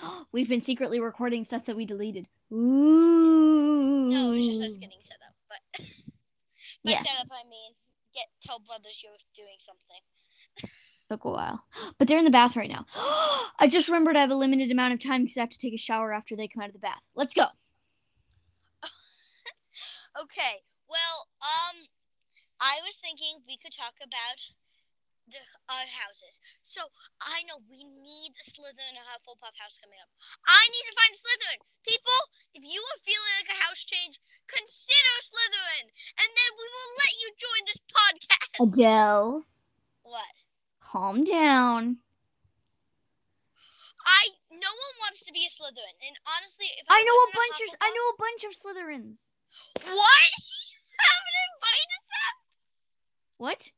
Oh. 0.00 0.26
We've 0.32 0.48
been 0.48 0.60
secretly 0.60 1.00
recording 1.00 1.44
stuff 1.44 1.66
that 1.66 1.76
we 1.76 1.84
deleted. 1.84 2.28
Ooh. 2.52 4.10
No, 4.10 4.32
it's 4.32 4.48
just 4.48 4.62
us 4.62 4.76
getting 4.76 4.98
set 5.06 5.18
up. 5.26 5.34
But 5.48 5.60
by 6.84 6.90
Yes. 6.90 7.04
set 7.08 7.20
up, 7.20 7.28
I 7.32 7.48
mean 7.48 7.72
get 8.14 8.26
tell 8.42 8.60
brothers 8.60 9.02
you're 9.02 9.12
doing 9.34 9.56
something. 9.60 10.70
Took 11.10 11.24
a 11.24 11.30
while. 11.30 11.64
But 11.98 12.08
they're 12.08 12.18
in 12.18 12.24
the 12.24 12.30
bath 12.30 12.56
right 12.56 12.70
now. 12.70 12.86
I 13.58 13.66
just 13.68 13.88
remembered 13.88 14.16
I 14.16 14.20
have 14.20 14.30
a 14.30 14.34
limited 14.36 14.70
amount 14.70 14.94
of 14.94 15.00
time 15.00 15.22
because 15.22 15.36
I 15.36 15.40
have 15.40 15.50
to 15.50 15.58
take 15.58 15.74
a 15.74 15.78
shower 15.78 16.12
after 16.12 16.36
they 16.36 16.48
come 16.48 16.62
out 16.62 16.68
of 16.68 16.74
the 16.74 16.78
bath. 16.78 17.08
Let's 17.14 17.34
go. 17.34 17.46
Okay. 20.16 20.62
I 22.64 22.80
was 22.80 22.96
thinking 23.04 23.44
we 23.44 23.60
could 23.60 23.76
talk 23.76 23.92
about 24.00 24.40
the 25.28 25.40
our 25.68 25.84
houses. 25.88 26.40
So 26.64 26.80
I 27.20 27.44
know 27.44 27.60
we 27.68 27.84
need 27.84 28.32
a 28.40 28.44
Slytherin 28.48 28.96
or 28.96 29.04
Hufflepuff 29.08 29.52
house 29.56 29.76
coming 29.76 30.00
up. 30.00 30.08
I 30.48 30.64
need 30.72 30.84
to 30.88 30.94
find 30.96 31.12
a 31.12 31.18
Slytherin. 31.20 31.60
People, 31.84 32.20
if 32.56 32.64
you 32.64 32.80
are 32.80 33.00
feeling 33.04 33.34
like 33.40 33.52
a 33.52 33.60
house 33.68 33.84
change, 33.84 34.16
consider 34.48 35.14
Slytherin, 35.28 35.88
and 36.24 36.28
then 36.32 36.50
we 36.56 36.64
will 36.64 36.92
let 37.00 37.14
you 37.20 37.28
join 37.36 37.62
this 37.68 37.80
podcast. 37.92 38.52
Adele, 38.64 39.44
What? 40.08 40.34
calm 40.80 41.24
down. 41.24 42.00
I 44.04 44.36
no 44.52 44.68
one 44.72 44.94
wants 45.00 45.24
to 45.24 45.32
be 45.32 45.48
a 45.48 45.52
Slytherin, 45.52 45.96
and 46.00 46.16
honestly, 46.28 46.68
if 46.76 46.84
I 46.88 47.00
know 47.04 47.16
a 47.28 47.30
bunch 47.32 47.60
of 47.64 47.68
I 47.80 47.88
know 47.92 48.06
a 48.12 48.16
bunch 48.20 48.42
of 48.44 48.52
Slytherins. 48.56 49.32
What? 49.84 50.32
You 50.94 51.00
haven't 51.10 51.38
invited 51.58 52.02
them? 52.06 52.34
What? 53.38 53.70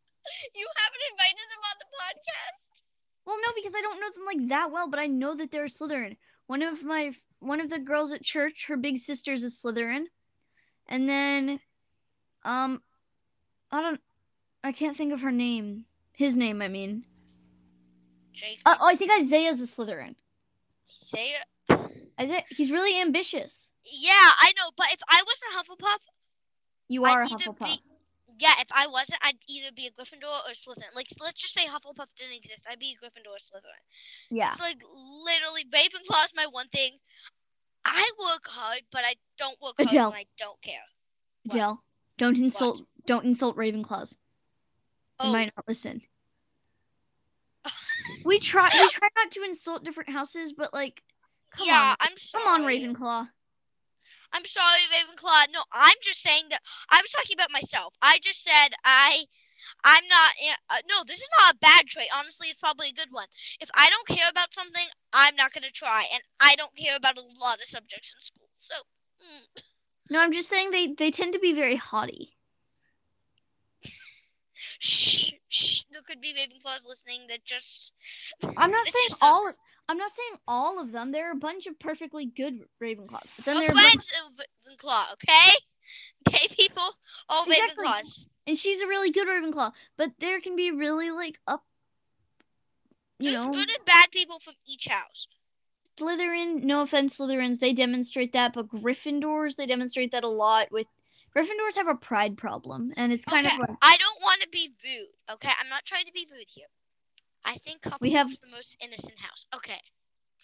You 0.55 0.67
haven't 0.77 1.01
invited 1.13 1.47
them 1.51 1.63
on 1.71 1.77
the 1.79 1.87
podcast? 1.97 2.83
Well, 3.27 3.37
no, 3.45 3.53
because 3.57 3.73
I 3.77 3.81
don't 3.81 4.01
know 4.01 4.11
them 4.15 4.25
like 4.27 4.49
that 4.49 4.71
well, 4.71 4.89
but 4.89 5.01
I 5.01 5.07
know 5.07 5.35
that 5.35 5.51
they're 5.51 5.67
Slytherin. 5.67 6.17
One 6.47 6.63
of 6.63 6.83
my 6.85 7.13
one 7.41 7.61
of 7.61 7.71
the 7.71 7.79
girls 7.79 8.13
at 8.13 8.23
church, 8.23 8.67
her 8.69 8.77
big 8.77 8.99
sister's 8.99 9.45
a 9.45 9.49
Slytherin, 9.49 10.05
and 10.89 11.09
then, 11.09 11.61
um, 12.45 12.83
I 13.71 13.81
don't, 13.83 14.01
I 14.65 14.73
can't 14.73 14.97
think 14.97 15.13
of 15.13 15.21
her 15.21 15.33
name. 15.33 15.85
His 16.13 16.37
name, 16.37 16.63
I 16.63 16.69
mean. 16.69 17.05
Jake, 18.33 18.61
Uh, 18.65 18.77
oh, 18.81 18.89
I 18.89 18.97
think 18.97 19.11
Isaiah's 19.13 19.61
a 19.61 19.65
Slytherin. 19.67 20.15
it. 21.13 21.47
Isaiah, 22.21 22.45
he's 22.49 22.71
really 22.73 22.99
ambitious. 23.01 23.71
Yeah, 23.85 24.13
I 24.41 24.53
know, 24.57 24.71
but 24.77 24.87
if 24.93 25.01
I 25.09 25.23
wasn't 25.23 25.81
Hufflepuff, 25.81 25.99
You 26.89 27.05
I'd 27.05 27.11
are 27.13 27.23
a 27.23 27.27
either 27.27 27.37
Hufflepuff. 27.51 27.65
be- 27.67 27.83
yeah, 28.38 28.52
if 28.61 28.69
I 28.73 28.87
wasn't, 28.87 29.19
I'd 29.23 29.37
either 29.49 29.71
be 29.75 29.87
a 29.87 29.90
Gryffindor 29.90 30.25
or 30.47 30.52
Slytherin. 30.52 30.95
Like, 30.95 31.09
let's 31.21 31.40
just 31.40 31.55
say 31.55 31.66
Hufflepuff 31.66 32.07
didn't 32.19 32.37
exist, 32.37 32.64
I'd 32.71 32.78
be 32.78 32.97
a 33.00 33.05
Gryffindor 33.05 33.31
or 33.35 33.38
Slytherin. 33.38 33.83
Yeah. 34.31 34.52
It's 34.52 34.61
like 34.61 34.78
literally 35.25 35.64
Ravenclaw's 35.73 36.33
my 36.35 36.47
one 36.50 36.69
thing. 36.69 36.93
I 37.85 38.11
work 38.19 38.47
hard, 38.47 38.81
but 38.90 39.02
I 39.05 39.14
don't 39.38 39.61
work 39.62 39.75
hard 39.78 39.88
Adele. 39.88 40.11
when 40.11 40.19
I 40.19 40.25
don't 40.38 40.61
care. 40.61 40.81
What? 41.45 41.55
Adele, 41.55 41.83
don't 42.19 42.38
insult 42.38 42.83
don't 43.07 43.25
insult 43.25 43.57
Ravenclaws. 43.57 44.16
They 45.21 45.28
Oh, 45.28 45.33
might 45.33 45.52
not 45.57 45.66
listen. 45.69 46.02
we 48.25 48.38
try 48.38 48.71
we 48.75 48.88
try 48.88 49.09
not 49.16 49.31
to 49.33 49.43
insult 49.45 49.85
different 49.85 50.11
houses, 50.11 50.52
but 50.52 50.75
like, 50.75 51.02
come 51.52 51.66
yeah, 51.69 51.90
on, 51.90 51.97
I'm 52.00 52.19
sorry. 52.19 52.45
come 52.45 52.62
on, 52.62 52.69
Ravenclaw. 52.69 53.28
I'm 54.37 54.45
sorry, 54.45 54.81
Ravenclaw. 54.93 55.52
No, 55.55 55.62
I'm 55.73 55.97
just 56.02 56.21
saying 56.21 56.45
that 56.50 56.61
I 56.90 57.00
was 57.00 57.11
talking 57.11 57.35
about 57.35 57.50
myself. 57.50 57.95
I 58.02 58.19
just 58.23 58.45
said 58.45 58.76
I, 58.85 59.25
I'm 59.83 60.05
not. 60.09 60.31
Uh, 60.69 60.85
no, 60.90 61.05
this 61.07 61.21
is 61.21 61.28
not 61.40 61.55
a 61.55 61.59
bad 61.59 61.87
trait. 61.87 62.09
Honestly, 62.14 62.49
it's 62.49 62.61
probably 62.61 62.88
a 62.88 62.93
good 62.93 63.09
one. 63.11 63.26
If 63.61 63.71
I 63.75 63.88
don't 63.88 64.07
care 64.07 64.28
about 64.28 64.52
something, 64.52 64.87
I'm 65.14 65.35
not 65.37 65.55
gonna 65.55 65.71
try, 65.73 66.05
and 66.12 66.23
I 66.38 66.55
don't 66.57 66.76
care 66.76 66.97
about 66.97 67.16
a 67.16 67.23
lot 67.40 67.61
of 67.61 67.64
subjects 67.64 68.14
in 68.14 68.21
school. 68.21 68.49
So, 68.59 68.75
mm. 69.25 69.62
No, 70.11 70.21
I'm 70.21 70.33
just 70.33 70.50
saying 70.50 70.71
they 70.71 70.88
they 70.88 71.11
tend 71.11 71.33
to 71.33 71.38
be 71.38 71.55
very 71.55 71.76
haughty. 71.76 72.36
Shh, 74.78 75.33
shh. 75.49 75.83
There 75.90 76.02
could 76.02 76.21
be 76.21 76.35
Ravenclaws 76.35 76.87
listening 76.88 77.26
that 77.28 77.45
just. 77.45 77.92
I'm 78.42 78.71
not 78.71 78.85
saying 78.85 79.18
all. 79.23 79.49
Of, 79.49 79.54
I'm 79.88 79.99
not 79.99 80.11
saying 80.11 80.40
all 80.49 80.80
of 80.80 80.92
them. 80.92 81.12
There 81.12 81.28
are 81.28 81.33
a 81.33 81.37
bunch 81.37 81.66
of 81.66 81.78
perfectly 81.78 82.26
good 82.26 82.61
Ravenclaws, 82.83 83.30
but 83.37 83.45
then 83.45 83.56
A 83.56 83.61
there 83.61 83.68
are 83.68 83.73
a 83.73 83.75
bunch, 83.75 83.95
of 83.95 84.80
Ravenclaw, 84.80 85.12
okay? 85.14 85.52
Okay, 86.28 86.49
people. 86.49 86.90
All 87.28 87.45
Exactly. 87.45 87.87
Ravenclaws. 87.87 88.26
and 88.47 88.59
she's 88.59 88.80
a 88.80 88.87
really 88.87 89.11
good 89.11 89.28
Ravenclaw. 89.28 89.73
But 89.97 90.12
there 90.18 90.40
can 90.40 90.56
be 90.56 90.71
really 90.71 91.11
like 91.11 91.38
up, 91.47 91.64
you 93.18 93.30
There's 93.30 93.45
know, 93.45 93.52
good 93.52 93.68
and 93.68 93.85
bad 93.87 94.11
people 94.11 94.40
from 94.40 94.54
each 94.66 94.87
house. 94.88 95.28
Slytherin. 95.99 96.62
No 96.62 96.83
offense, 96.83 97.18
Slytherins. 97.18 97.59
They 97.59 97.73
demonstrate 97.73 98.33
that, 98.33 98.52
but 98.52 98.68
Gryffindors 98.68 99.56
they 99.56 99.66
demonstrate 99.66 100.11
that 100.12 100.25
a 100.25 100.28
lot. 100.28 100.71
With 100.71 100.87
Gryffindors 101.37 101.75
have 101.76 101.88
a 101.88 101.95
pride 101.95 102.37
problem, 102.38 102.93
and 102.97 103.12
it's 103.12 103.25
kind 103.26 103.47
okay, 103.47 103.55
of 103.57 103.61
like 103.61 103.76
I 103.83 103.97
don't 103.99 104.21
want 104.23 104.40
to 104.43 104.49
be 104.49 104.73
rude. 104.83 105.09
Okay, 105.35 105.50
I'm 105.61 105.69
not 105.69 105.85
trying 105.85 106.07
to 106.07 106.12
be 106.12 106.26
rude 106.31 106.47
here. 106.49 106.66
I 107.45 107.59
think 107.59 107.83
Hufflepuff 107.83 108.00
We 108.00 108.12
have- 108.12 108.33
is 108.33 108.40
the 108.40 108.47
most 108.49 108.76
innocent 108.81 109.19
house. 109.19 109.45
Okay, 109.55 109.81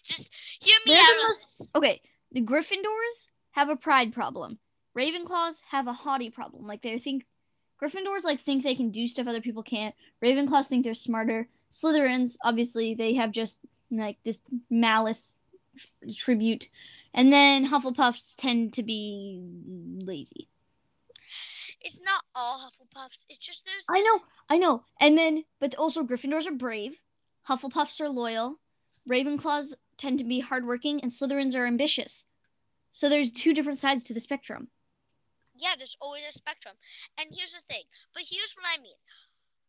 just 0.03 0.29
hear 0.59 0.75
me 0.85 0.93
out. 0.93 1.07
the 1.07 1.23
most- 1.27 1.69
okay. 1.75 2.01
The 2.31 2.41
Gryffindors 2.41 3.29
have 3.51 3.69
a 3.69 3.75
pride 3.75 4.13
problem. 4.13 4.59
Ravenclaws 4.97 5.61
have 5.71 5.87
a 5.87 5.93
haughty 5.93 6.29
problem. 6.29 6.65
Like 6.67 6.81
they 6.81 6.97
think 6.99 7.25
Gryffindors 7.81 8.23
like 8.23 8.39
think 8.39 8.63
they 8.63 8.75
can 8.75 8.89
do 8.91 9.07
stuff 9.07 9.27
other 9.27 9.41
people 9.41 9.63
can't. 9.63 9.95
Ravenclaws 10.23 10.67
think 10.67 10.83
they're 10.83 10.93
smarter. 10.93 11.49
Slytherins 11.71 12.37
obviously 12.43 12.93
they 12.93 13.13
have 13.15 13.31
just 13.31 13.59
like 13.91 14.17
this 14.23 14.41
malice 14.69 15.37
tribute. 16.15 16.69
And 17.13 17.31
then 17.33 17.67
Hufflepuffs 17.67 18.35
tend 18.35 18.73
to 18.73 18.83
be 18.83 19.39
lazy. 19.99 20.49
It's 21.83 21.99
not 21.99 22.23
all 22.33 22.59
Hufflepuffs. 22.59 23.25
It's 23.29 23.45
just 23.45 23.65
there's. 23.65 23.83
I 23.89 24.01
know, 24.01 24.21
I 24.49 24.57
know. 24.57 24.83
And 24.99 25.17
then 25.17 25.43
but 25.59 25.75
also 25.75 26.03
Gryffindors 26.03 26.47
are 26.47 26.51
brave. 26.51 27.01
Hufflepuffs 27.49 27.99
are 27.99 28.09
loyal. 28.09 28.59
Ravenclaws 29.09 29.75
tend 29.97 30.17
to 30.19 30.23
be 30.23 30.39
hardworking 30.39 31.01
and 31.01 31.11
Slytherins 31.11 31.55
are 31.55 31.65
ambitious. 31.67 32.25
So 32.93 33.09
there's 33.09 33.31
two 33.31 33.53
different 33.53 33.79
sides 33.79 34.03
to 34.05 34.13
the 34.13 34.23
spectrum. 34.23 34.69
Yeah, 35.53 35.75
there's 35.77 35.97
always 35.99 36.23
a 36.27 36.31
spectrum. 36.31 36.75
And 37.17 37.29
here's 37.35 37.53
the 37.53 37.65
thing. 37.67 37.83
But 38.13 38.23
here's 38.25 38.53
what 38.55 38.69
I 38.69 38.81
mean. 38.81 38.97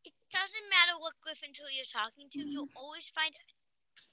It 0.04 0.14
doesn't 0.30 0.70
matter 0.70 1.00
what 1.00 1.18
Gryffindor 1.24 1.66
you're 1.72 1.88
talking 1.88 2.30
to. 2.30 2.40
You'll 2.40 2.70
mm. 2.70 2.78
always 2.78 3.10
find 3.10 3.32
a 3.34 3.42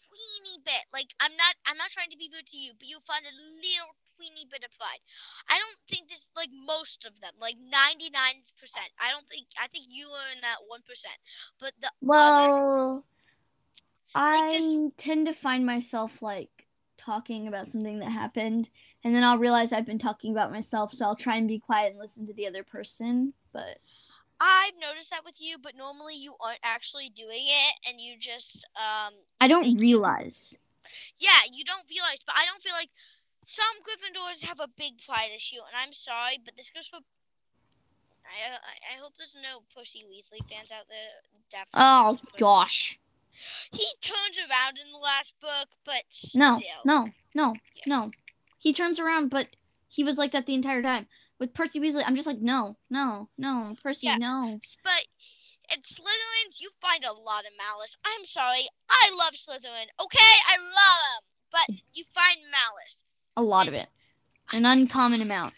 tweeny 0.10 0.58
bit. 0.66 0.84
Like 0.90 1.12
I'm 1.20 1.36
not. 1.38 1.54
I'm 1.68 1.78
not 1.78 1.92
trying 1.94 2.10
to 2.12 2.20
be 2.20 2.32
rude 2.34 2.48
to 2.50 2.58
you, 2.58 2.74
but 2.80 2.88
you'll 2.88 3.06
find 3.06 3.24
a 3.24 3.34
little 3.34 3.94
tweeny 4.22 4.46
bit 4.52 4.64
of 4.64 4.78
pride. 4.78 5.02
I 5.50 5.58
don't 5.58 5.78
think 5.90 6.10
this 6.10 6.30
like 6.36 6.50
most 6.54 7.06
of 7.06 7.20
them. 7.22 7.34
Like 7.42 7.56
99 7.58 8.12
percent. 8.60 8.90
I 9.02 9.12
don't 9.12 9.28
think. 9.30 9.48
I 9.60 9.68
think 9.68 9.86
you 9.90 10.08
are 10.08 10.32
in 10.36 10.42
that 10.42 10.58
one 10.68 10.82
percent. 10.88 11.16
But 11.60 11.74
the 11.82 11.90
Well, 12.02 13.06
I 14.14 14.90
tend 14.98 15.26
to 15.28 15.34
find 15.34 15.66
myself 15.66 16.22
like 16.22 16.68
talking 16.98 17.48
about 17.48 17.68
something 17.68 18.00
that 18.00 18.12
happened, 18.12 18.70
and 19.04 19.16
then 19.16 19.24
I'll 19.24 19.38
realize 19.40 19.74
I've 19.74 19.86
been 19.86 20.00
talking 20.00 20.32
about 20.32 20.52
myself, 20.52 20.94
so 20.94 21.06
I'll 21.06 21.16
try 21.16 21.38
and 21.38 21.48
be 21.48 21.60
quiet 21.60 21.92
and 21.92 22.00
listen 22.00 22.26
to 22.28 22.34
the 22.34 22.48
other 22.48 22.64
person. 22.64 23.34
But 23.54 23.80
I've 24.40 24.74
noticed 24.80 25.12
that 25.12 25.26
with 25.26 25.36
you, 25.40 25.58
but 25.62 25.76
normally 25.76 26.16
you 26.16 26.36
aren't 26.40 26.60
actually 26.64 27.10
doing 27.10 27.46
it, 27.48 27.74
and 27.90 28.00
you 28.02 28.18
just 28.20 28.66
um 28.76 29.14
I 29.40 29.48
don't 29.48 29.72
you. 29.72 29.80
realize. 29.80 30.58
yeah, 31.20 31.40
you 31.52 31.64
don't 31.64 31.86
realize. 31.90 32.24
But 32.26 32.36
I 32.38 32.46
don't 32.46 32.62
feel 32.64 32.74
like 32.74 32.90
some 33.46 33.76
Gryffindors 33.84 34.44
have 34.44 34.60
a 34.60 34.68
big 34.78 34.94
pride 35.06 35.30
issue, 35.36 35.58
and 35.58 35.76
I'm 35.76 35.94
sorry, 35.94 36.40
but 36.44 36.56
this 36.58 36.70
goes 36.74 36.88
for. 36.88 36.98
I 38.26 38.54
I, 38.54 38.96
I 38.96 39.02
hope 39.02 39.14
there's 39.18 39.36
no 39.42 39.62
Percy 39.76 40.06
Weasley 40.08 40.40
fans 40.50 40.70
out 40.72 40.86
there. 40.88 41.10
Definitely 41.52 41.70
Oh 41.76 42.20
gosh, 42.40 43.00
He 43.72 43.88
turns 44.02 44.38
around 44.50 44.78
in 44.78 44.92
the 44.92 44.98
last 44.98 45.34
book, 45.42 45.70
but 45.86 46.04
no, 46.36 46.58
still. 46.60 46.82
no, 46.86 47.08
no, 47.36 47.56
Yeah. 47.76 47.84
no. 47.88 48.12
He 48.58 48.74
turns 48.74 49.00
around, 49.00 49.30
but 49.30 49.48
he 49.90 50.04
was 50.04 50.18
like 50.18 50.32
that 50.32 50.46
the 50.46 50.54
entire 50.54 50.82
time. 50.82 51.08
With 51.40 51.54
Percy 51.56 51.80
Weasley, 51.80 52.04
I'm 52.06 52.16
just 52.16 52.28
like, 52.28 52.38
no, 52.40 52.78
no, 52.90 53.30
no, 53.38 53.76
Percy, 53.82 54.06
Yeah. 54.08 54.18
no. 54.18 54.60
But 54.84 55.06
in 55.74 55.82
Slytherins, 55.82 56.60
you 56.62 56.70
find 56.80 57.04
a 57.04 57.12
lot 57.12 57.46
of 57.46 57.52
malice. 57.58 57.98
I'm 58.06 58.26
sorry, 58.26 58.70
I 58.90 59.10
love 59.18 59.34
Slytherin. 59.34 59.90
Okay, 60.00 60.34
I 60.48 60.58
love 60.58 61.02
them, 61.10 61.24
but 61.52 61.76
you 61.94 62.06
find 62.14 62.38
malice. 62.52 62.96
A 63.38 63.42
lot 63.44 63.68
of 63.68 63.74
it, 63.74 63.88
an 64.52 64.66
uncommon 64.66 65.22
amount. 65.22 65.54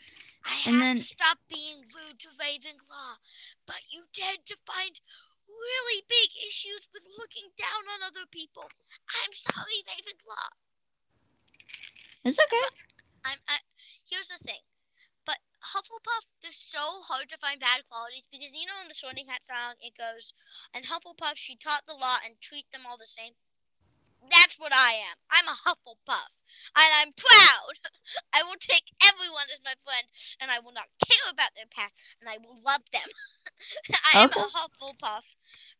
I 0.46 0.56
And 0.70 0.76
have 0.76 0.82
then- 0.84 0.98
to 1.00 1.04
stop 1.06 1.38
being 1.50 1.82
rude 1.94 2.20
to 2.20 2.30
Ravenclaw, 2.38 3.18
but 3.66 3.82
you 3.90 4.06
tend 4.14 4.46
to 4.48 4.58
find 4.66 5.00
really 5.48 6.04
big 6.08 6.30
issues 6.48 6.88
with 6.94 7.04
looking 7.18 7.50
down 7.58 7.88
on 7.94 8.04
other 8.06 8.26
people. 8.30 8.70
I'm 9.10 9.34
sorry, 9.34 9.84
Ravenclaw. 9.88 10.50
It's 12.26 12.40
okay. 12.40 12.68
I'm. 13.26 13.40
I, 13.48 13.58
here's 14.06 14.28
the 14.28 14.38
thing, 14.46 14.62
but 15.26 15.38
Hufflepuff, 15.64 16.26
they're 16.42 16.52
so 16.52 17.02
hard 17.04 17.30
to 17.30 17.38
find 17.38 17.60
bad 17.60 17.82
qualities 17.90 18.24
because 18.32 18.52
you 18.54 18.66
know 18.68 18.80
in 18.82 18.88
the 18.88 18.96
Sorting 18.96 19.28
Hat 19.28 19.42
song 19.48 19.76
it 19.82 19.98
goes, 19.98 20.34
and 20.74 20.86
Hufflepuff 20.86 21.36
she 21.36 21.56
taught 21.56 21.84
the 21.88 21.96
law 21.96 22.18
and 22.24 22.40
treat 22.42 22.66
them 22.72 22.86
all 22.88 22.98
the 22.98 23.08
same. 23.08 23.34
That's 24.32 24.60
what 24.60 24.74
I 24.74 24.94
am. 25.10 25.18
I'm 25.32 25.48
a 25.48 25.58
Hufflepuff, 25.66 26.32
and 26.76 26.92
I'm 27.02 27.14
proud. 27.18 27.76
I 28.34 28.44
will 28.44 28.60
take 28.60 28.86
everyone 29.04 29.48
as 29.54 29.62
my 29.66 29.76
friend, 29.84 30.06
and 30.42 30.52
I 30.52 30.60
will 30.60 30.74
not 30.74 30.92
care 31.06 31.28
about 31.32 31.52
their 31.56 31.70
past, 31.72 31.94
and 32.22 32.30
I 32.30 32.38
will 32.38 32.60
love 32.64 32.84
them. 32.94 33.08
I 34.14 34.24
am 34.24 34.32
a 34.32 34.48
Hufflepuff, 34.52 35.28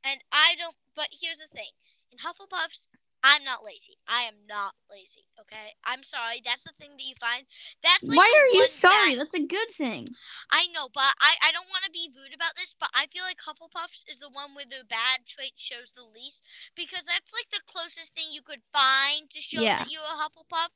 and 0.04 0.20
I 0.32 0.56
don't. 0.60 0.76
But 0.96 1.10
here's 1.12 1.40
the 1.40 1.52
thing: 1.56 1.72
in 2.12 2.20
Hufflepuffs, 2.20 2.88
I'm 3.24 3.44
not 3.48 3.64
lazy. 3.64 3.96
I 4.04 4.28
am 4.28 4.36
not 4.52 4.76
lazy. 4.92 5.24
Okay, 5.40 5.72
I'm 5.88 6.04
sorry. 6.04 6.44
That's 6.44 6.62
the 6.68 6.76
thing 6.76 6.92
that 7.00 7.08
you 7.08 7.16
find. 7.24 7.48
That's 7.80 8.04
like 8.04 8.20
Why 8.20 8.28
are 8.28 8.52
you 8.60 8.68
sorry? 8.68 9.16
bad- 9.16 9.20
That's 9.24 9.34
a 9.40 9.48
good 9.48 9.72
thing. 9.72 10.12
I 10.52 10.68
know, 10.76 10.92
but 10.94 11.08
I, 11.24 11.32
I 11.40 11.56
don't 11.56 11.72
want 11.72 11.88
to 11.88 11.92
be 11.96 12.12
rude 12.12 12.36
about 12.36 12.52
this, 12.60 12.76
but 12.76 12.92
I 12.92 13.08
feel 13.16 13.24
like 13.24 13.40
Hufflepuffs 13.40 14.04
is 14.12 14.20
the 14.20 14.28
one 14.36 14.52
where 14.54 14.68
the 14.68 14.84
bad 14.92 15.24
trait 15.24 15.56
shows 15.56 15.96
the 15.96 16.04
least 16.04 16.44
because 16.76 17.02
that's 17.08 17.32
like 17.32 17.48
the 17.56 17.64
closest 17.66 18.12
thing 18.14 18.28
you 18.36 18.44
could 18.44 18.62
find 18.76 19.32
to 19.32 19.40
show 19.40 19.64
Yeah. 19.64 19.88
that 19.88 19.92
you're 19.92 20.04
a 20.04 20.20
Hufflepuff. 20.20 20.70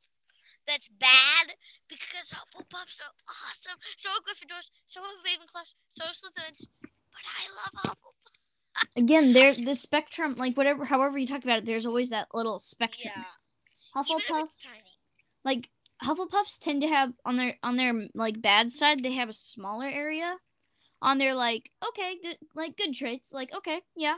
That's 0.66 0.88
bad 1.00 1.52
because 1.92 2.32
Hufflepuffs 2.32 3.00
are 3.04 3.16
awesome. 3.28 3.80
So 4.00 4.08
are 4.12 4.24
Gryffindors, 4.24 4.68
so 4.88 5.00
are 5.04 5.20
Ravenclaws, 5.24 5.76
so 6.00 6.04
are 6.08 6.16
Slytherins. 6.16 6.64
But 6.84 7.24
I 7.28 7.44
love 7.56 7.76
Hufflepuff. 7.84 8.17
Again, 8.96 9.34
there 9.34 9.54
the 9.56 9.76
spectrum, 9.76 10.36
like 10.38 10.56
whatever, 10.56 10.86
however 10.86 11.18
you 11.18 11.28
talk 11.28 11.44
about 11.44 11.60
it, 11.60 11.66
there's 11.66 11.86
always 11.86 12.10
that 12.10 12.28
little 12.34 12.60
spectrum. 12.60 13.14
Yeah. 13.16 13.24
Even 14.06 14.20
Hufflepuff, 14.30 14.50
like 15.44 15.70
Hufflepuffs 16.04 16.60
tend 16.60 16.82
to 16.82 16.88
have 16.88 17.14
on 17.26 17.38
their 17.38 17.58
on 17.64 17.76
their 17.76 18.08
like 18.14 18.42
bad 18.42 18.72
side, 18.72 19.04
they 19.04 19.14
have 19.14 19.30
a 19.30 19.34
smaller 19.34 19.88
area. 19.88 20.38
On 21.00 21.20
their 21.20 21.36
like 21.36 21.70
okay, 21.88 22.18
good 22.22 22.38
like 22.56 22.76
good 22.76 22.94
traits, 22.94 23.32
like 23.32 23.54
okay, 23.56 23.82
yeah, 23.96 24.16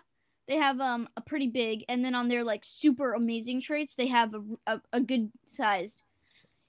they 0.47 0.55
have 0.55 0.79
um 0.79 1.09
a 1.17 1.21
pretty 1.21 1.47
big, 1.47 1.83
and 1.89 2.03
then 2.05 2.15
on 2.15 2.29
their 2.29 2.43
like 2.45 2.63
super 2.63 3.13
amazing 3.13 3.61
traits, 3.61 3.95
they 3.95 4.07
have 4.07 4.33
a 4.33 4.41
a, 4.65 4.81
a 4.93 5.01
good 5.01 5.31
sized, 5.45 6.03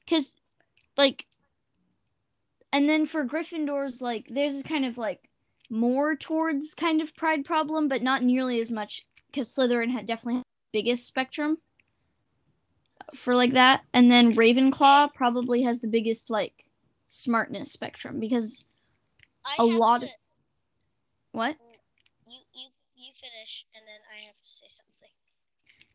because 0.05 0.35
like, 0.97 1.27
and 2.73 2.89
then 2.89 3.07
for 3.07 3.25
Gryffindors, 3.25 4.03
like 4.03 4.27
there's 4.29 4.65
kind 4.65 4.85
of 4.85 4.99
like 4.99 5.30
more 5.71 6.17
towards 6.17 6.75
kind 6.75 7.01
of 7.01 7.15
pride 7.17 7.45
problem, 7.45 7.89
but 7.89 8.03
not 8.03 8.23
nearly 8.23 8.61
as 8.61 8.71
much 8.71 9.07
because 9.31 9.49
Slytherin 9.49 9.91
had 9.91 10.07
definitely 10.07 10.37
had 10.37 10.43
the 10.73 10.83
biggest 10.83 11.07
spectrum 11.07 11.59
for 13.15 13.35
like 13.35 13.53
that, 13.53 13.83
and 13.93 14.11
then 14.11 14.35
Ravenclaw 14.35 15.15
probably 15.15 15.63
has 15.63 15.81
the 15.81 15.89
biggest 15.89 16.31
like 16.31 16.65
smartness 17.07 17.73
spectrum 17.73 18.21
because 18.21 18.65
I 19.45 19.57
a 19.59 19.65
lot 19.65 20.01
to- 20.01 20.07
of- 20.07 20.13
what? 21.33 21.57
Oh, 21.61 21.73
you, 22.27 22.39
you, 22.55 22.69
you 22.97 23.13
finish, 23.21 23.65
and 23.75 23.85
then 23.87 24.01
I 24.13 24.27
have 24.27 24.35
to 24.35 24.51
say 24.51 24.67
something. 24.69 25.11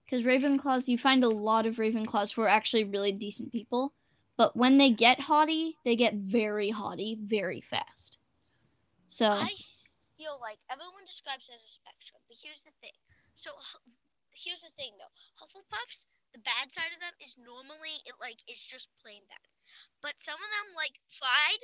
Because 0.05 0.23
Ravenclaws, 0.23 0.87
you 0.87 0.97
find 0.97 1.23
a 1.23 1.29
lot 1.29 1.65
of 1.65 1.75
Ravenclaws 1.77 2.33
who 2.33 2.41
are 2.41 2.47
actually 2.47 2.83
really 2.83 3.11
decent 3.11 3.51
people, 3.51 3.93
but 4.37 4.55
when 4.55 4.77
they 4.77 4.89
get 4.91 5.21
haughty, 5.21 5.77
they 5.83 5.95
get 5.95 6.15
very 6.15 6.69
haughty 6.69 7.17
very 7.21 7.61
fast. 7.61 8.17
So 9.15 9.31
I 9.31 9.55
feel 10.19 10.43
like 10.43 10.59
everyone 10.67 11.07
describes 11.07 11.47
it 11.47 11.55
as 11.55 11.63
a 11.63 11.79
spectrum, 11.79 12.19
but 12.27 12.35
here's 12.35 12.67
the 12.67 12.75
thing. 12.83 12.91
So, 13.39 13.55
here's 14.35 14.59
the 14.59 14.75
thing 14.75 14.91
though. 14.99 15.15
Hufflepuffs, 15.39 16.03
the 16.35 16.43
bad 16.43 16.67
side 16.75 16.91
of 16.91 16.99
them 16.99 17.15
is 17.23 17.39
normally 17.39 18.03
it 18.03 18.19
like 18.19 18.43
it's 18.43 18.59
just 18.59 18.91
plain 18.99 19.23
bad. 19.31 19.47
But 20.03 20.19
some 20.19 20.35
of 20.35 20.51
them 20.51 20.75
like 20.75 20.99
pride, 21.15 21.63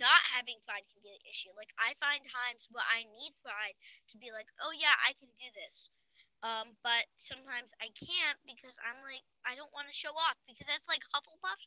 not 0.00 0.32
having 0.32 0.64
pride 0.64 0.88
can 0.88 1.04
be 1.04 1.12
an 1.12 1.28
issue. 1.28 1.52
Like 1.52 1.76
I 1.76 1.92
find 2.00 2.24
times 2.24 2.64
where 2.72 2.88
I 2.88 3.04
need 3.20 3.36
pride 3.44 3.76
to 4.08 4.16
be 4.16 4.32
like, 4.32 4.48
oh 4.64 4.72
yeah, 4.72 4.96
I 5.04 5.12
can 5.20 5.28
do 5.36 5.48
this. 5.52 5.92
Um, 6.40 6.72
but 6.80 7.04
sometimes 7.20 7.76
I 7.84 7.92
can't 8.00 8.40
because 8.48 8.80
I'm 8.80 8.96
like 9.04 9.28
I 9.44 9.52
don't 9.60 9.76
want 9.76 9.92
to 9.92 9.96
show 9.96 10.16
off 10.16 10.40
because 10.48 10.64
that's 10.64 10.88
like 10.88 11.04
Hufflepuff. 11.12 11.60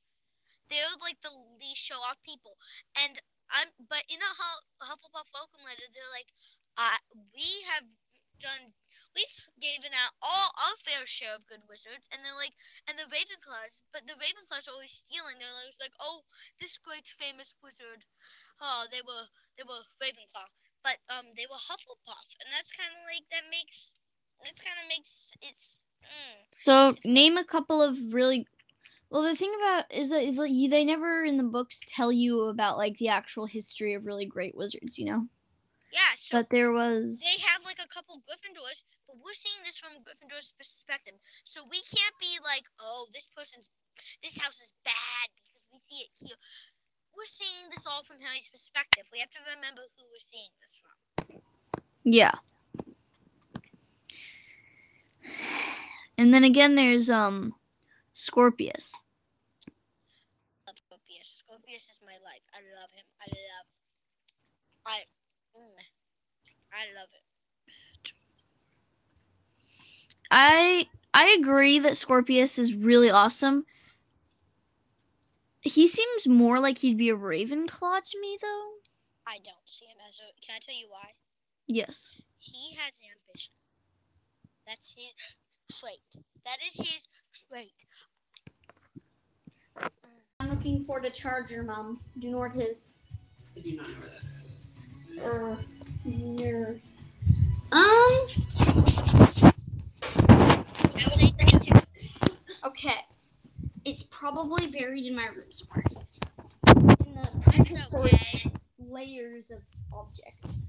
They're 0.74 0.98
like 0.98 1.22
the 1.22 1.36
least 1.62 1.86
show 1.86 2.02
off 2.02 2.18
people, 2.26 2.58
and 2.98 3.22
I'm 3.52 3.70
but 3.88 4.04
in 4.08 4.20
a 4.20 4.32
Hufflepuff 4.82 5.28
welcome 5.36 5.64
letter, 5.68 5.88
they're 5.92 6.16
like, 6.16 6.30
uh, 6.80 7.00
we 7.36 7.64
have 7.72 7.86
done 8.40 8.74
we've 9.16 9.40
given 9.60 9.92
out 9.92 10.16
all 10.24 10.50
our 10.56 10.76
fair 10.88 11.04
share 11.04 11.36
of 11.36 11.44
good 11.48 11.64
wizards, 11.68 12.04
and 12.12 12.24
they're 12.24 12.38
like, 12.38 12.56
and 12.88 12.96
the 12.96 13.08
Ravenclaws, 13.12 13.84
but 13.92 14.08
the 14.08 14.16
Ravenclaws 14.16 14.68
are 14.68 14.76
always 14.76 14.96
stealing. 14.96 15.38
They're 15.38 15.52
always 15.62 15.80
like, 15.84 15.96
oh, 16.00 16.24
this 16.64 16.80
great 16.80 17.08
famous 17.20 17.54
wizard, 17.60 18.04
oh, 18.64 18.88
they 18.90 19.04
were 19.04 19.28
they 19.60 19.66
were 19.68 19.84
Ravenclaw, 20.00 20.48
but 20.84 20.98
um, 21.12 21.32
they 21.36 21.48
were 21.48 21.60
Hufflepuff, 21.60 22.28
and 22.40 22.50
that's 22.56 22.72
kind 22.72 22.92
of 22.92 23.04
like 23.08 23.28
that 23.36 23.46
makes 23.52 23.92
that 24.44 24.56
kind 24.58 24.80
of 24.80 24.86
makes 24.88 25.12
it's. 25.44 25.78
Mm, 26.02 26.40
so 26.66 26.76
name 27.06 27.38
a 27.38 27.46
couple 27.46 27.84
of 27.84 28.00
really. 28.14 28.48
Well, 29.12 29.28
the 29.28 29.36
thing 29.36 29.52
about 29.60 29.92
is 29.92 30.10
that 30.10 30.24
they 30.24 30.86
never 30.86 31.26
in 31.26 31.36
the 31.36 31.44
books 31.44 31.84
tell 31.86 32.14
you 32.16 32.48
about 32.48 32.78
like 32.80 32.96
the 32.98 33.10
actual 33.10 33.46
history 33.46 33.94
of 33.94 34.06
really 34.08 34.26
great 34.26 34.56
wizards, 34.56 34.98
you 34.98 35.04
know. 35.04 35.28
Yeah, 35.92 36.16
so 36.16 36.40
but 36.40 36.50
there 36.50 36.72
was. 36.72 37.20
They 37.20 37.44
have 37.44 37.60
like 37.68 37.84
a 37.84 37.92
couple 37.92 38.24
Gryffindors, 38.24 38.88
but 39.06 39.20
we're 39.20 39.36
seeing 39.36 39.60
this 39.68 39.76
from 39.76 40.00
Gryffindor's 40.08 40.56
perspective. 40.56 41.20
So 41.44 41.68
we 41.68 41.84
can't 41.92 42.16
be 42.24 42.40
like, 42.40 42.64
oh, 42.80 43.12
this 43.14 43.28
person's, 43.36 43.68
this 44.24 44.40
house 44.40 44.64
is 44.64 44.72
bad 44.88 45.28
because 45.36 45.60
we 45.76 45.84
see 45.92 46.08
it 46.08 46.12
here. 46.16 46.40
We're 47.12 47.28
seeing 47.28 47.68
this 47.76 47.84
all 47.84 48.08
from 48.08 48.24
Harry's 48.24 48.48
perspective. 48.48 49.04
We 49.12 49.20
have 49.20 49.36
to 49.36 49.44
remember 49.44 49.84
who 50.00 50.08
we're 50.08 50.24
seeing 50.32 50.56
this 50.64 50.76
from. 50.80 51.44
Yeah. 52.08 52.40
And 56.18 56.34
then 56.34 56.46
again, 56.46 56.76
there's 56.76 57.10
um, 57.10 57.60
Scorpius. 58.22 58.94
Scorpius. 60.62 61.42
Scorpius 61.42 61.82
is 61.90 61.98
my 62.06 62.14
life. 62.24 62.46
I 62.54 62.62
love 62.78 62.92
him. 62.94 63.04
I 63.20 63.26
love. 63.34 63.66
I 64.86 64.98
mm, 65.58 65.74
I 66.72 66.86
love 66.94 67.10
it. 67.18 67.26
I 70.30 70.88
I 71.16 71.36
agree 71.40 71.80
that 71.80 71.98
Scorpius 71.98 72.60
is 72.60 72.76
really 72.76 73.10
awesome. 73.10 73.66
He 75.62 75.88
seems 75.88 76.28
more 76.28 76.60
like 76.60 76.78
he'd 76.78 77.00
be 77.00 77.10
a 77.10 77.18
Ravenclaw 77.18 78.04
to 78.04 78.20
me, 78.22 78.38
though. 78.40 78.70
I 79.26 79.38
don't 79.44 79.66
see 79.66 79.86
him 79.86 79.98
as 80.08 80.20
a. 80.20 80.30
Can 80.46 80.58
I 80.58 80.60
tell 80.64 80.76
you 80.76 80.86
why? 80.92 81.10
Yes. 81.66 82.08
He 82.38 82.76
has 82.76 82.94
ambition. 83.02 83.54
That's 84.68 84.94
his 84.96 85.80
trait. 85.80 86.02
That 86.46 86.58
is 86.70 86.78
his 86.78 87.08
trait. 87.50 87.74
I'm 90.62 90.68
looking 90.68 90.86
for 90.86 91.02
the 91.02 91.10
charger, 91.10 91.64
Mom. 91.64 92.02
Do 92.20 92.28
you 92.28 92.34
know 92.34 92.40
where 92.40 92.50
it 92.50 92.56
is? 92.56 92.94
I 93.58 93.62
do 93.62 93.76
not 93.78 93.90
know 93.90 93.96
where 93.96 94.10
that 95.26 95.56
is. 95.56 95.58
Uh, 95.58 96.10
here. 96.38 96.80
Um. 97.72 98.28
Okay. 102.64 102.94
It's 103.86 104.04
probably 104.04 104.68
buried 104.68 105.08
in 105.08 105.16
my 105.16 105.26
room 105.26 105.50
somewhere. 105.50 105.84
In 107.08 107.16
the 107.16 107.28
prehistoric 107.42 108.14
okay. 108.14 108.52
layers 108.78 109.50
of 109.50 109.64
objects. 109.92 110.60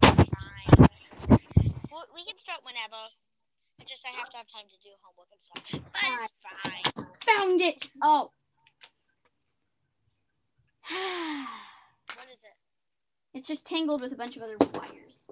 Fine. 0.00 0.88
Well, 1.92 2.06
we 2.14 2.24
can 2.24 2.38
start 2.38 2.62
whenever. 2.64 3.10
Just 3.86 4.06
I 4.06 4.16
have 4.16 4.30
to 4.30 4.36
have 4.38 4.46
time 4.48 4.64
to 4.70 4.78
do 4.82 4.90
homework 5.02 5.28
and 5.32 5.40
stuff. 5.40 5.62
But 5.70 6.24
it's 6.24 6.40
fine. 6.40 7.04
Found 7.26 7.60
it! 7.60 7.90
Oh. 8.02 8.30
What 12.14 12.26
is 12.28 12.44
it? 12.44 12.56
It's 13.36 13.48
just 13.48 13.66
tangled 13.66 14.00
with 14.00 14.12
a 14.12 14.16
bunch 14.16 14.36
of 14.36 14.42
other 14.42 14.56
wires. 14.58 15.26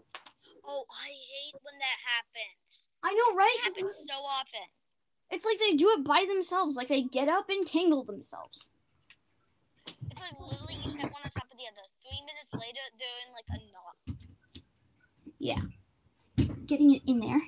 Oh, 0.67 0.85
I 0.91 1.09
hate 1.09 1.55
when 1.63 1.79
that 1.79 1.99
happens. 2.03 2.89
I 3.03 3.13
know, 3.13 3.37
right? 3.37 3.55
It 3.59 3.75
happens 3.75 4.05
so 4.09 4.19
often. 4.25 4.67
It's 5.31 5.45
like 5.45 5.59
they 5.59 5.75
do 5.77 5.89
it 5.91 6.05
by 6.05 6.25
themselves. 6.29 6.77
Like 6.77 6.89
they 6.89 7.03
get 7.03 7.29
up 7.29 7.49
and 7.49 7.67
tangle 7.67 8.05
themselves. 8.05 8.71
It's 9.87 10.21
like 10.21 10.39
literally 10.41 10.75
you 10.85 10.91
set 10.91 11.13
one 11.13 11.23
on 11.25 11.31
top 11.31 11.49
of 11.51 11.57
the 11.57 11.69
other. 11.71 11.87
Three 12.03 12.21
minutes 12.21 12.53
later, 12.53 12.81
they're 12.99 13.21
in 13.27 13.33
like 13.33 13.49
a 13.49 13.59
knot. 13.73 13.97
Yeah. 15.39 15.61
Getting 16.67 16.95
it 16.95 17.03
in 17.07 17.21
there. 17.21 17.41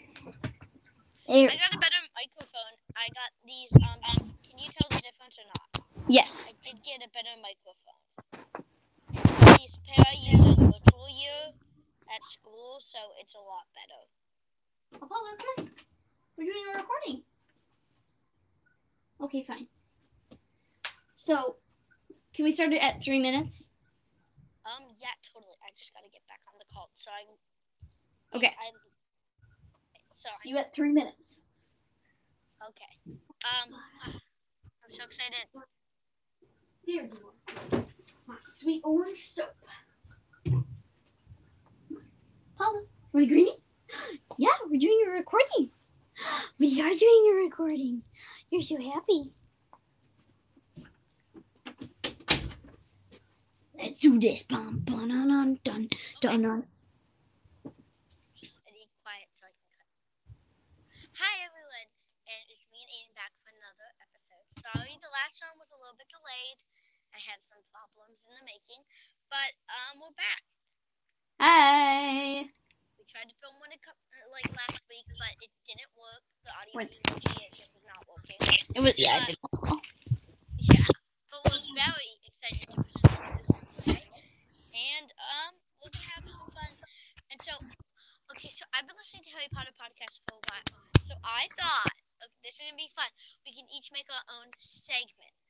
There. 1.26 1.50
I 1.50 1.56
got 1.56 1.74
a 1.74 1.78
better 1.78 2.02
microphone. 2.14 2.74
I 2.96 3.08
got 3.16 3.30
these. 3.44 3.72
Um, 3.74 4.34
can 4.44 4.58
you 4.58 4.68
tell 4.68 4.88
the 4.90 5.00
difference 5.00 5.36
or 5.40 5.46
not? 5.48 5.84
Yes. 6.08 6.48
I 6.48 6.52
did 6.62 6.84
get 6.84 7.00
a 7.00 7.08
better 7.10 7.32
microphone 7.40 8.04
these 9.58 9.78
pair 9.86 10.04
use 10.20 10.40
a 10.40 10.54
virtual 10.54 11.08
year 11.08 11.52
at 12.12 12.22
school, 12.30 12.78
so 12.80 12.98
it's 13.20 13.34
a 13.34 13.38
lot 13.38 13.64
better. 13.72 14.00
Apollo, 15.04 15.30
come 15.38 15.64
on. 15.64 15.70
We're 16.36 16.52
doing 16.52 16.64
a 16.74 16.78
recording. 16.78 17.22
Okay, 19.20 19.44
fine. 19.46 19.66
So, 21.14 21.56
can 22.34 22.44
we 22.44 22.50
start 22.50 22.72
it 22.72 22.82
at 22.82 23.02
three 23.02 23.20
minutes? 23.20 23.70
Um, 24.66 24.84
yeah, 25.00 25.14
totally. 25.32 25.56
I 25.62 25.70
just 25.78 25.92
gotta 25.94 26.10
get 26.12 26.20
back 26.28 26.40
on 26.48 26.54
the 26.58 26.66
call, 26.72 26.90
so 26.96 27.10
I'm. 27.10 27.30
Okay. 28.36 28.52
I, 28.52 28.68
so 30.24 30.30
See 30.40 30.50
you 30.50 30.56
at 30.56 30.74
three 30.74 30.90
minutes. 30.90 31.40
Okay. 32.62 33.20
Um, 33.44 33.74
I'm 34.06 34.90
so 34.90 35.04
excited. 35.04 35.44
There 36.86 36.94
you 36.94 37.10
are 37.72 37.84
my 38.26 38.36
sweet 38.46 38.80
orange 38.84 39.18
soap. 39.18 39.54
Paula, 42.56 42.82
want 43.12 43.26
a 43.26 43.28
greenie? 43.28 43.58
Yeah, 44.38 44.48
we're 44.66 44.80
doing 44.80 45.04
a 45.06 45.10
recording. 45.10 45.70
We 46.58 46.80
are 46.80 46.94
doing 46.94 47.32
a 47.32 47.42
recording. 47.44 48.02
You're 48.50 48.62
so 48.62 48.80
happy. 48.80 49.34
Let's 53.78 53.98
do 53.98 54.18
this. 54.18 54.44
Bum, 54.44 54.80
bum, 54.84 55.08
dun, 55.08 55.28
dun, 55.28 55.58
dun, 55.64 55.88
dun, 56.20 56.42
dun. 56.42 56.66
Hi 61.14 61.46
everyone, 61.46 61.88
and 62.26 62.44
it's 62.50 62.66
me 62.74 62.82
and 62.82 62.90
Aiden 62.90 63.14
back 63.14 63.30
for 63.46 63.54
another 63.54 63.86
episode. 64.02 64.44
Sorry 64.58 64.98
the 64.98 65.14
last 65.14 65.38
one 65.38 65.54
was 65.62 65.70
a 65.70 65.78
little 65.78 65.94
bit 65.94 66.10
delayed. 66.44 66.60
I 67.14 67.18
had 67.22 67.40
some 67.46 67.62
problems 67.72 68.20
in 68.26 68.32
the 68.34 68.44
making, 68.44 68.82
but 69.30 69.54
um, 69.70 70.02
we're 70.02 70.16
back. 70.18 70.42
Hi. 71.38 72.50
We 72.98 73.02
tried 73.06 73.30
to 73.30 73.36
film 73.38 73.56
one 73.62 73.70
a 73.70 73.80
couple, 73.80 74.02
uh, 74.12 74.28
like 74.34 74.50
last 74.52 74.82
week, 74.90 75.06
but 75.14 75.32
it 75.40 75.50
didn't 75.64 75.92
work. 75.94 76.22
The 76.42 76.52
audio 76.52 76.90
it 76.90 77.52
just 77.54 77.70
was 77.72 77.86
not 77.86 78.02
working. 78.10 78.38
It 78.74 78.82
was 78.82 78.94
yeah, 78.98 79.22
it 79.22 79.30
did. 79.30 79.38
Yeah, 80.58 80.90
but 81.30 81.40
we're 81.46 81.64
very 81.78 82.10
excited 82.26 82.66
to 82.66 82.82
today, 83.86 84.10
and 84.74 85.08
um, 85.14 85.52
we're 85.78 85.94
gonna 85.94 86.10
have 86.18 86.24
some 86.26 86.50
fun. 86.50 86.72
And 87.30 87.38
so, 87.46 87.54
okay, 88.34 88.50
so 88.50 88.66
I've 88.74 88.90
been 88.90 88.98
listening 88.98 89.22
to 89.30 89.32
Harry 89.38 89.50
Potter 89.54 89.74
podcast 89.78 90.18
for 90.26 90.34
a 90.34 90.42
while, 90.50 90.66
so 91.06 91.14
I 91.22 91.46
thought 91.54 91.94
okay, 92.26 92.38
this 92.42 92.58
is 92.58 92.66
gonna 92.66 92.74
be 92.74 92.90
fun. 92.98 93.10
We 93.46 93.54
can 93.54 93.70
each 93.70 93.94
make 93.94 94.10
our 94.10 94.26
own 94.34 94.50
segment 94.58 95.43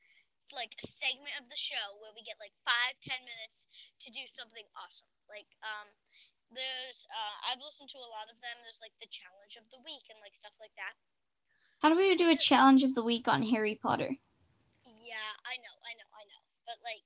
like 0.55 0.73
a 0.81 0.87
segment 0.87 1.35
of 1.37 1.45
the 1.51 1.59
show 1.59 1.99
where 1.99 2.15
we 2.15 2.23
get 2.23 2.39
like 2.39 2.55
five, 2.63 2.95
ten 3.03 3.19
minutes 3.21 3.67
to 4.01 4.09
do 4.09 4.23
something 4.33 4.65
awesome. 4.79 5.11
Like 5.27 5.51
um, 5.61 5.91
there's 6.49 6.99
uh, 7.11 7.35
I've 7.51 7.61
listened 7.61 7.91
to 7.93 8.01
a 8.01 8.09
lot 8.09 8.31
of 8.31 8.39
them. 8.39 8.55
There's 8.63 8.81
like 8.81 8.95
the 9.03 9.11
challenge 9.11 9.59
of 9.59 9.67
the 9.69 9.83
week 9.83 10.07
and 10.09 10.17
like 10.23 10.33
stuff 10.33 10.55
like 10.57 10.73
that. 10.79 10.95
How 11.83 11.91
do 11.91 11.99
we 11.99 12.15
do 12.15 12.31
a 12.31 12.39
challenge 12.39 12.81
of 12.81 12.95
the 12.95 13.05
week 13.05 13.27
on 13.27 13.45
Harry 13.51 13.75
Potter? 13.77 14.15
Yeah, 14.87 15.31
I 15.45 15.59
know, 15.61 15.75
I 15.85 15.93
know, 15.99 16.09
I 16.15 16.23
know. 16.25 16.41
But 16.65 16.79
like 16.81 17.05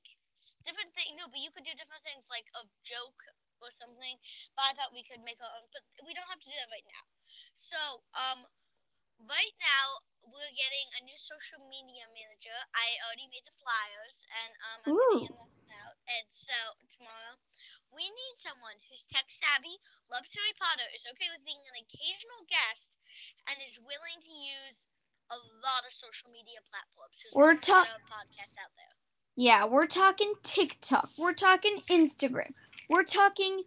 different 0.63 0.93
things. 0.95 1.17
No, 1.17 1.27
but 1.27 1.41
you 1.41 1.51
could 1.51 1.67
do 1.67 1.75
different 1.75 2.05
things 2.05 2.23
like 2.29 2.47
a 2.55 2.63
joke 2.85 3.19
or 3.59 3.73
something. 3.75 4.15
But 4.55 4.71
I 4.71 4.71
thought 4.77 4.95
we 4.95 5.03
could 5.03 5.25
make 5.25 5.41
our 5.43 5.51
own. 5.51 5.67
But 5.73 5.83
we 6.05 6.15
don't 6.15 6.29
have 6.29 6.39
to 6.39 6.47
do 6.47 6.55
that 6.55 6.71
right 6.71 6.87
now. 6.87 7.03
So 7.59 7.79
um, 8.15 8.47
right 9.27 9.55
now 9.59 9.85
we're 10.29 10.53
getting 10.53 10.87
a 10.99 11.01
new 11.09 11.17
social 11.17 11.57
media 11.67 12.05
manager. 12.13 12.53
I 12.77 13.01
already 13.03 13.25
made 13.33 13.43
the 13.49 13.55
flyers 13.59 14.15
and 14.29 14.51
um 14.61 14.79
I'm 14.85 14.93
Ooh. 14.95 15.25
them 15.25 15.71
out. 15.81 15.95
and 16.07 16.25
so 16.37 16.55
tomorrow 16.93 17.33
we 17.89 18.05
need 18.05 18.35
someone 18.37 18.77
who's 18.87 19.09
tech 19.09 19.25
savvy, 19.33 19.81
loves 20.13 20.29
Harry 20.37 20.53
Potter, 20.61 20.85
is 20.93 21.01
okay 21.09 21.25
with 21.33 21.41
being 21.41 21.59
an 21.73 21.81
occasional 21.81 22.45
guest, 22.45 22.85
and 23.49 23.57
is 23.65 23.81
willing 23.81 24.21
to 24.21 24.29
use 24.29 24.77
a 25.33 25.37
lot 25.65 25.81
of 25.81 25.91
social 25.93 26.29
media 26.29 26.61
platforms. 26.69 27.17
We're 27.33 27.57
there's 27.57 27.65
a 27.65 27.73
lot 27.73 27.89
talk- 27.89 27.97
of 27.97 28.05
podcasts 28.05 28.57
out 28.61 28.73
there. 28.77 28.93
Yeah, 29.33 29.65
we're 29.65 29.89
talking 29.89 30.37
TikTok. 30.45 31.09
We're 31.17 31.33
talking 31.33 31.81
Instagram. 31.89 32.53
We're 32.89 33.07
talking 33.07 33.65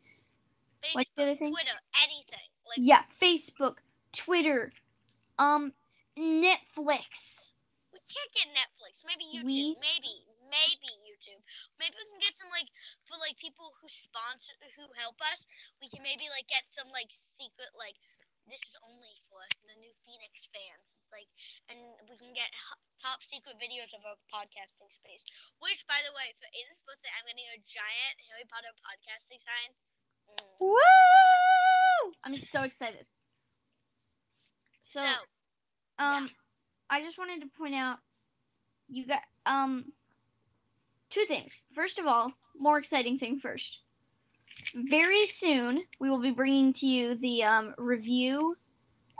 what's 0.94 1.10
the 1.16 1.22
other 1.22 1.34
thing? 1.34 1.50
Twitter, 1.52 1.78
anything. 1.98 2.46
Like 2.62 2.78
Yeah, 2.78 3.02
Facebook, 3.20 3.82
Twitter, 4.14 4.70
um, 5.38 5.72
Netflix. 6.18 7.56
we 7.92 8.00
can't 8.04 8.32
get 8.32 8.48
Netflix. 8.52 9.00
Maybe 9.06 9.24
YouTube. 9.28 9.46
We- 9.46 9.76
Maybe. 9.80 10.14
Maybe 10.52 10.92
YouTube. 11.00 11.40
Maybe 11.80 11.96
we 11.96 12.04
can 12.12 12.20
get 12.20 12.36
some 12.36 12.52
like 12.52 12.68
for 13.08 13.16
like 13.16 13.40
people 13.40 13.72
who 13.80 13.88
sponsor 13.88 14.52
who 14.76 14.84
help 15.00 15.16
us. 15.24 15.48
We 15.80 15.88
can 15.88 16.04
maybe 16.04 16.28
like 16.28 16.44
get 16.44 16.68
some 16.76 16.92
like 16.92 17.08
secret 17.40 17.72
like 17.72 17.96
this 18.44 18.60
is 18.60 18.76
only 18.84 19.16
for 19.32 19.40
the 19.64 19.72
new 19.80 19.94
Phoenix 20.04 20.44
fans. 20.52 20.84
Like, 21.08 21.28
and 21.68 21.78
we 22.08 22.16
can 22.16 22.32
get 22.32 22.48
top 23.00 23.20
secret 23.28 23.60
videos 23.60 23.92
of 23.92 24.00
our 24.04 24.16
podcasting 24.32 24.88
space. 24.92 25.24
Which, 25.60 25.84
by 25.84 26.00
the 26.04 26.12
way, 26.16 26.32
for 26.40 26.48
Aiden's 26.56 26.80
birthday, 26.88 27.12
I'm 27.12 27.28
getting 27.28 27.48
a 27.52 27.60
giant 27.68 28.16
Harry 28.32 28.48
Potter 28.48 28.72
podcasting 28.80 29.40
sign. 29.44 29.70
Mm. 30.32 30.72
Woo! 30.72 32.16
I'm 32.24 32.36
so 32.40 32.64
excited. 32.64 33.04
So, 34.82 35.00
So, 35.00 36.04
um, 36.04 36.30
I 36.90 37.02
just 37.02 37.16
wanted 37.16 37.40
to 37.40 37.48
point 37.56 37.74
out, 37.74 37.98
you 38.88 39.06
got 39.06 39.22
um, 39.46 39.92
two 41.08 41.24
things. 41.24 41.62
First 41.74 41.98
of 41.98 42.06
all, 42.06 42.32
more 42.58 42.78
exciting 42.78 43.16
thing 43.16 43.38
first. 43.38 43.80
Very 44.74 45.26
soon, 45.26 45.84
we 45.98 46.10
will 46.10 46.20
be 46.20 46.32
bringing 46.32 46.72
to 46.74 46.86
you 46.86 47.14
the 47.14 47.44
um, 47.44 47.74
review 47.78 48.56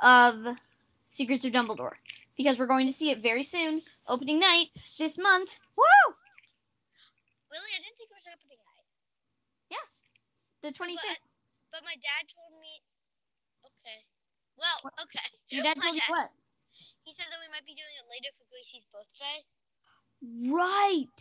of 0.03 0.59
Secrets 1.07 1.45
of 1.45 1.53
Dumbledore 1.53 1.97
because 2.37 2.59
we're 2.59 2.67
going 2.67 2.87
to 2.87 2.93
see 2.93 3.11
it 3.11 3.23
very 3.23 3.43
soon, 3.43 3.83
opening 4.09 4.41
night 4.41 4.69
this 4.99 5.17
month. 5.17 5.61
Woo! 5.77 6.15
really, 7.51 7.73
I 7.77 7.81
didn't 7.85 7.97
think 7.97 8.11
it 8.11 8.17
was 8.17 8.29
opening 8.29 8.59
night. 8.65 8.89
Yeah, 9.71 9.87
the 10.65 10.73
25th. 10.73 11.29
But 11.71 11.85
my 11.85 11.95
dad 11.97 12.29
told 12.29 12.61
me. 12.61 12.83
Well, 14.63 14.95
okay. 15.03 15.27
Your 15.51 15.65
dad 15.67 15.77
My 15.77 15.91
told 15.91 15.97
you 15.99 16.07
dad- 16.07 16.15
what? 16.15 16.31
He 17.03 17.11
said 17.19 17.27
that 17.35 17.41
we 17.43 17.51
might 17.51 17.67
be 17.67 17.75
doing 17.75 17.95
it 17.99 18.07
later 18.07 18.31
for 18.39 18.47
Gracie's 18.47 18.87
birthday. 18.95 19.43
Right. 20.23 21.19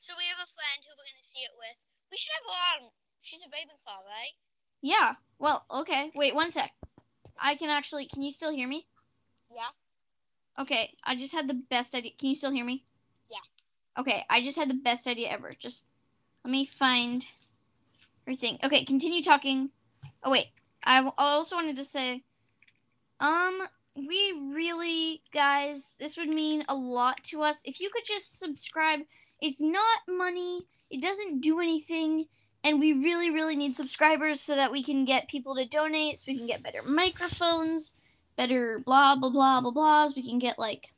So 0.00 0.12
we 0.20 0.28
have 0.28 0.36
a 0.44 0.50
friend 0.52 0.78
who 0.84 0.92
we're 0.92 1.08
gonna 1.08 1.24
see 1.24 1.40
it 1.40 1.56
with. 1.56 1.76
We 2.10 2.18
should 2.18 2.32
have 2.36 2.44
her 2.44 2.84
on. 2.84 2.90
She's 3.22 3.40
a 3.40 3.48
Ravenclaw, 3.48 4.04
right? 4.04 4.36
Yeah. 4.82 5.14
Well, 5.38 5.64
okay. 5.70 6.10
Wait 6.14 6.34
one 6.34 6.52
sec. 6.52 6.72
I 7.40 7.54
can 7.54 7.70
actually. 7.70 8.04
Can 8.06 8.22
you 8.22 8.30
still 8.30 8.52
hear 8.52 8.68
me? 8.68 8.86
Yeah. 9.50 9.70
Okay. 10.58 10.94
I 11.04 11.16
just 11.16 11.32
had 11.32 11.48
the 11.48 11.54
best 11.54 11.94
idea. 11.94 12.12
Can 12.18 12.28
you 12.28 12.34
still 12.34 12.50
hear 12.52 12.64
me? 12.64 12.84
Yeah. 13.30 13.38
Okay. 13.98 14.26
I 14.28 14.42
just 14.42 14.58
had 14.58 14.68
the 14.68 14.74
best 14.74 15.06
idea 15.06 15.30
ever. 15.30 15.52
Just 15.58 15.86
let 16.44 16.50
me 16.50 16.66
find 16.66 17.24
her 18.26 18.34
thing. 18.34 18.58
Okay. 18.62 18.84
Continue 18.84 19.22
talking. 19.22 19.70
Oh 20.22 20.30
wait. 20.30 20.48
I 20.84 21.10
also 21.18 21.56
wanted 21.56 21.76
to 21.76 21.84
say, 21.84 22.24
um, 23.20 23.62
we 23.94 24.32
really, 24.32 25.22
guys, 25.32 25.94
this 25.98 26.16
would 26.16 26.28
mean 26.28 26.64
a 26.68 26.74
lot 26.74 27.22
to 27.24 27.42
us 27.42 27.62
if 27.64 27.80
you 27.80 27.90
could 27.92 28.04
just 28.06 28.38
subscribe. 28.38 29.00
It's 29.40 29.60
not 29.60 30.00
money. 30.08 30.62
It 30.90 31.00
doesn't 31.00 31.40
do 31.40 31.60
anything 31.60 32.26
and 32.64 32.78
we 32.78 32.92
really 32.92 33.30
really 33.30 33.56
need 33.56 33.76
subscribers 33.76 34.40
so 34.40 34.54
that 34.54 34.72
we 34.72 34.82
can 34.82 35.04
get 35.04 35.28
people 35.28 35.54
to 35.56 35.64
donate 35.64 36.18
so 36.18 36.30
we 36.30 36.38
can 36.38 36.46
get 36.46 36.62
better 36.62 36.82
microphones 36.86 37.96
better 38.36 38.80
blah 38.84 39.16
blah 39.16 39.30
blah 39.30 39.60
blah 39.60 39.72
blahs 39.72 40.16
we 40.16 40.22
can 40.22 40.38
get 40.38 40.58
like 40.58 40.94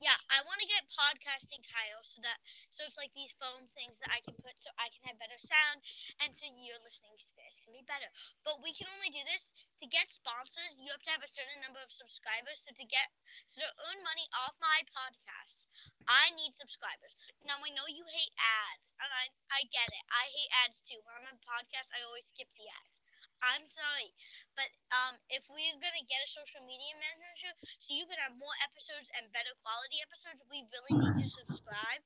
Yeah, 0.00 0.16
I 0.32 0.40
want 0.48 0.60
to 0.60 0.66
get 0.66 0.88
podcasting 0.88 1.60
tiles 1.60 2.08
so 2.16 2.24
that 2.24 2.40
so 2.80 2.88
it's 2.88 2.96
like 2.96 3.12
these 3.12 3.36
foam 3.36 3.68
things 3.76 3.92
that 4.00 4.08
I 4.08 4.24
can 4.24 4.32
put 4.40 4.56
so 4.64 4.72
I 4.80 4.88
can 4.88 5.12
have 5.12 5.20
better 5.20 5.36
sound 5.36 5.84
and 6.24 6.32
so 6.32 6.48
your 6.48 6.80
listening 6.80 7.12
experience 7.12 7.60
can 7.60 7.76
be 7.76 7.84
better. 7.84 8.08
But 8.40 8.64
we 8.64 8.72
can 8.72 8.88
only 8.88 9.12
do 9.12 9.20
this 9.28 9.52
to 9.52 9.84
get 9.84 10.08
sponsors. 10.08 10.80
You 10.80 10.88
have 10.88 11.04
to 11.04 11.12
have 11.12 11.20
a 11.20 11.28
certain 11.28 11.60
number 11.60 11.76
of 11.84 11.92
subscribers. 11.92 12.64
So 12.64 12.72
to 12.72 12.84
get 12.88 13.12
so 13.52 13.60
to 13.60 13.68
earn 13.84 14.00
money 14.00 14.24
off 14.32 14.56
my 14.64 14.80
podcast, 14.96 15.68
I 16.08 16.32
need 16.32 16.56
subscribers. 16.56 17.12
Now 17.44 17.60
I 17.60 17.68
know 17.76 17.84
you 17.84 18.08
hate 18.08 18.32
ads, 18.40 18.88
and 18.96 19.12
I 19.12 19.28
I 19.52 19.60
get 19.68 19.92
it. 19.92 20.04
I 20.08 20.24
hate 20.32 20.52
ads 20.64 20.80
too. 20.88 20.96
When 21.04 21.20
I'm 21.20 21.36
on 21.36 21.38
podcast, 21.44 21.92
I 21.92 22.00
always 22.08 22.24
skip 22.32 22.48
the 22.56 22.64
ads. 22.64 22.96
I'm 23.40 23.64
sorry, 23.72 24.12
but 24.52 24.68
um, 24.92 25.16
if 25.32 25.40
we're 25.48 25.80
gonna 25.80 26.04
get 26.04 26.20
a 26.20 26.28
social 26.28 26.60
media 26.68 26.92
manager, 27.00 27.56
so 27.80 27.88
you 27.88 28.04
can 28.04 28.20
have 28.20 28.36
more 28.36 28.52
episodes 28.60 29.08
and 29.16 29.32
better 29.32 29.56
quality 29.64 30.04
episodes, 30.04 30.44
we 30.52 30.68
really 30.68 30.92
need 31.00 31.24
to 31.24 31.28
subscribe. 31.48 32.04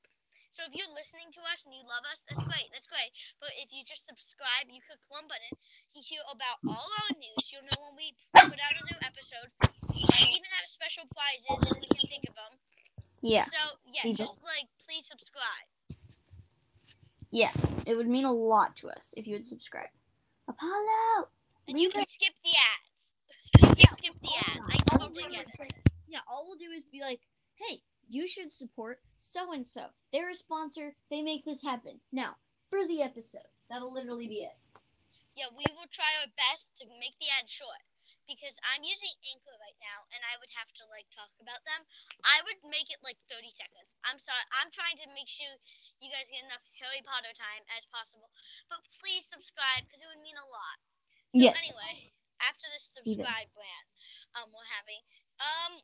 So 0.54 0.62
if 0.70 0.72
you're 0.78 0.90
listening 0.94 1.34
to 1.34 1.42
us 1.50 1.66
and 1.66 1.74
you 1.74 1.82
love 1.82 2.06
us, 2.06 2.22
that's 2.30 2.46
great, 2.46 2.70
that's 2.70 2.86
great. 2.86 3.10
But 3.42 3.50
if 3.58 3.74
you 3.74 3.82
just 3.82 4.06
subscribe, 4.06 4.70
you 4.70 4.78
click 4.86 5.02
one 5.10 5.26
button, 5.26 5.50
you 5.98 6.00
hear 6.00 6.22
about 6.30 6.62
all 6.62 6.88
our 7.04 7.10
news. 7.18 7.50
You'll 7.50 7.66
know 7.66 7.90
when 7.90 7.98
we 7.98 8.14
put 8.38 8.54
out 8.62 8.74
a 8.78 8.82
new 8.86 8.98
episode. 9.02 9.50
We 9.90 10.06
even 10.38 10.50
have 10.54 10.66
special 10.70 11.10
prizes 11.10 11.74
if 11.74 11.76
we 11.82 11.86
can 11.90 12.06
think 12.06 12.24
of 12.30 12.34
them. 12.38 12.52
yeah 13.20 13.50
So 13.50 13.82
yeah, 13.90 14.06
we 14.06 14.14
do. 14.14 14.22
just 14.30 14.46
like 14.46 14.70
please 14.86 15.02
subscribe. 15.10 15.66
yeah 17.34 17.50
it 17.86 17.94
would 17.98 18.06
mean 18.08 18.24
a 18.24 18.32
lot 18.32 18.76
to 18.78 18.88
us 18.88 19.14
if 19.16 19.26
you 19.26 19.34
would 19.34 19.46
subscribe 19.46 19.90
apollo 20.48 21.28
And 21.66 21.78
you 21.82 21.90
can 21.90 22.06
skip 22.06 22.34
the 22.46 22.54
oh 22.54 22.70
ads. 22.70 23.78
You 23.78 23.86
can 23.86 23.96
skip 23.98 24.14
the 24.22 24.34
ads. 24.38 24.64
I 24.70 24.76
totally 24.98 25.26
get 25.34 25.42
it. 25.42 25.48
say, 25.48 25.68
yeah 26.06 26.20
all 26.30 26.44
we'll 26.46 26.56
do 26.58 26.70
is 26.70 26.82
be 26.92 27.00
like 27.02 27.20
hey 27.58 27.82
you 28.14 28.30
should 28.30 28.52
support 28.54 29.02
so 29.18 29.50
and 29.50 29.66
so 29.66 29.90
they're 30.12 30.30
a 30.30 30.38
sponsor 30.38 30.94
they 31.10 31.20
make 31.22 31.42
this 31.44 31.62
happen 31.66 31.98
now 32.14 32.38
for 32.70 32.86
the 32.86 33.02
episode 33.02 33.50
that'll 33.68 33.92
literally 33.92 34.28
be 34.30 34.46
it 34.46 34.56
Yeah, 35.34 35.50
we 35.50 35.66
will 35.74 35.90
try 35.90 36.14
our 36.22 36.30
best 36.38 36.70
to 36.78 36.86
make 37.02 37.18
the 37.18 37.26
ad 37.34 37.50
short 37.50 37.82
because 38.30 38.54
I'm 38.64 38.86
using 38.86 39.12
Anchor 39.34 39.56
right 39.58 39.76
now 39.82 40.06
and 40.14 40.22
I 40.24 40.38
would 40.38 40.48
have 40.54 40.70
to 40.78 40.84
like 40.88 41.04
talk 41.10 41.28
about 41.42 41.60
them. 41.66 41.82
I 42.22 42.38
would 42.46 42.62
make 42.70 42.88
it 42.94 43.02
like 43.02 43.18
30 43.28 43.50
seconds. 43.58 43.90
I'm 44.06 44.22
sorry. 44.22 44.44
I'm 44.62 44.70
trying 44.70 44.96
to 45.02 45.10
make 45.12 45.26
sure 45.28 45.50
you 45.98 46.08
guys 46.14 46.30
get 46.30 46.46
enough 46.46 46.62
Harry 46.80 47.02
Potter 47.04 47.34
time 47.34 47.66
as 47.74 47.82
possible. 47.90 48.30
But 48.70 48.80
please 49.02 49.26
subscribe 49.28 49.84
because 49.90 50.00
it 50.00 50.08
would 50.08 50.22
mean 50.22 50.38
a 50.38 50.46
lot. 50.48 50.78
So 51.34 51.50
yes 51.50 51.58
anyway, 51.66 52.14
after 52.40 52.66
this 52.70 52.86
subscribe 52.94 53.50
brand 53.52 53.86
um 54.38 54.54
we're 54.54 54.70
having, 54.70 55.02
um 55.42 55.82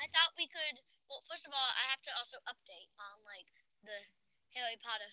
I 0.00 0.06
thought 0.10 0.34
we 0.38 0.50
could 0.50 0.76
well 1.06 1.22
first 1.30 1.46
of 1.46 1.52
all 1.54 1.70
I 1.78 1.84
have 1.90 2.02
to 2.06 2.12
also 2.18 2.38
update 2.50 2.90
on 2.98 3.14
like 3.26 3.48
the 3.86 3.94
Harry 4.56 4.78
Potter 4.82 5.10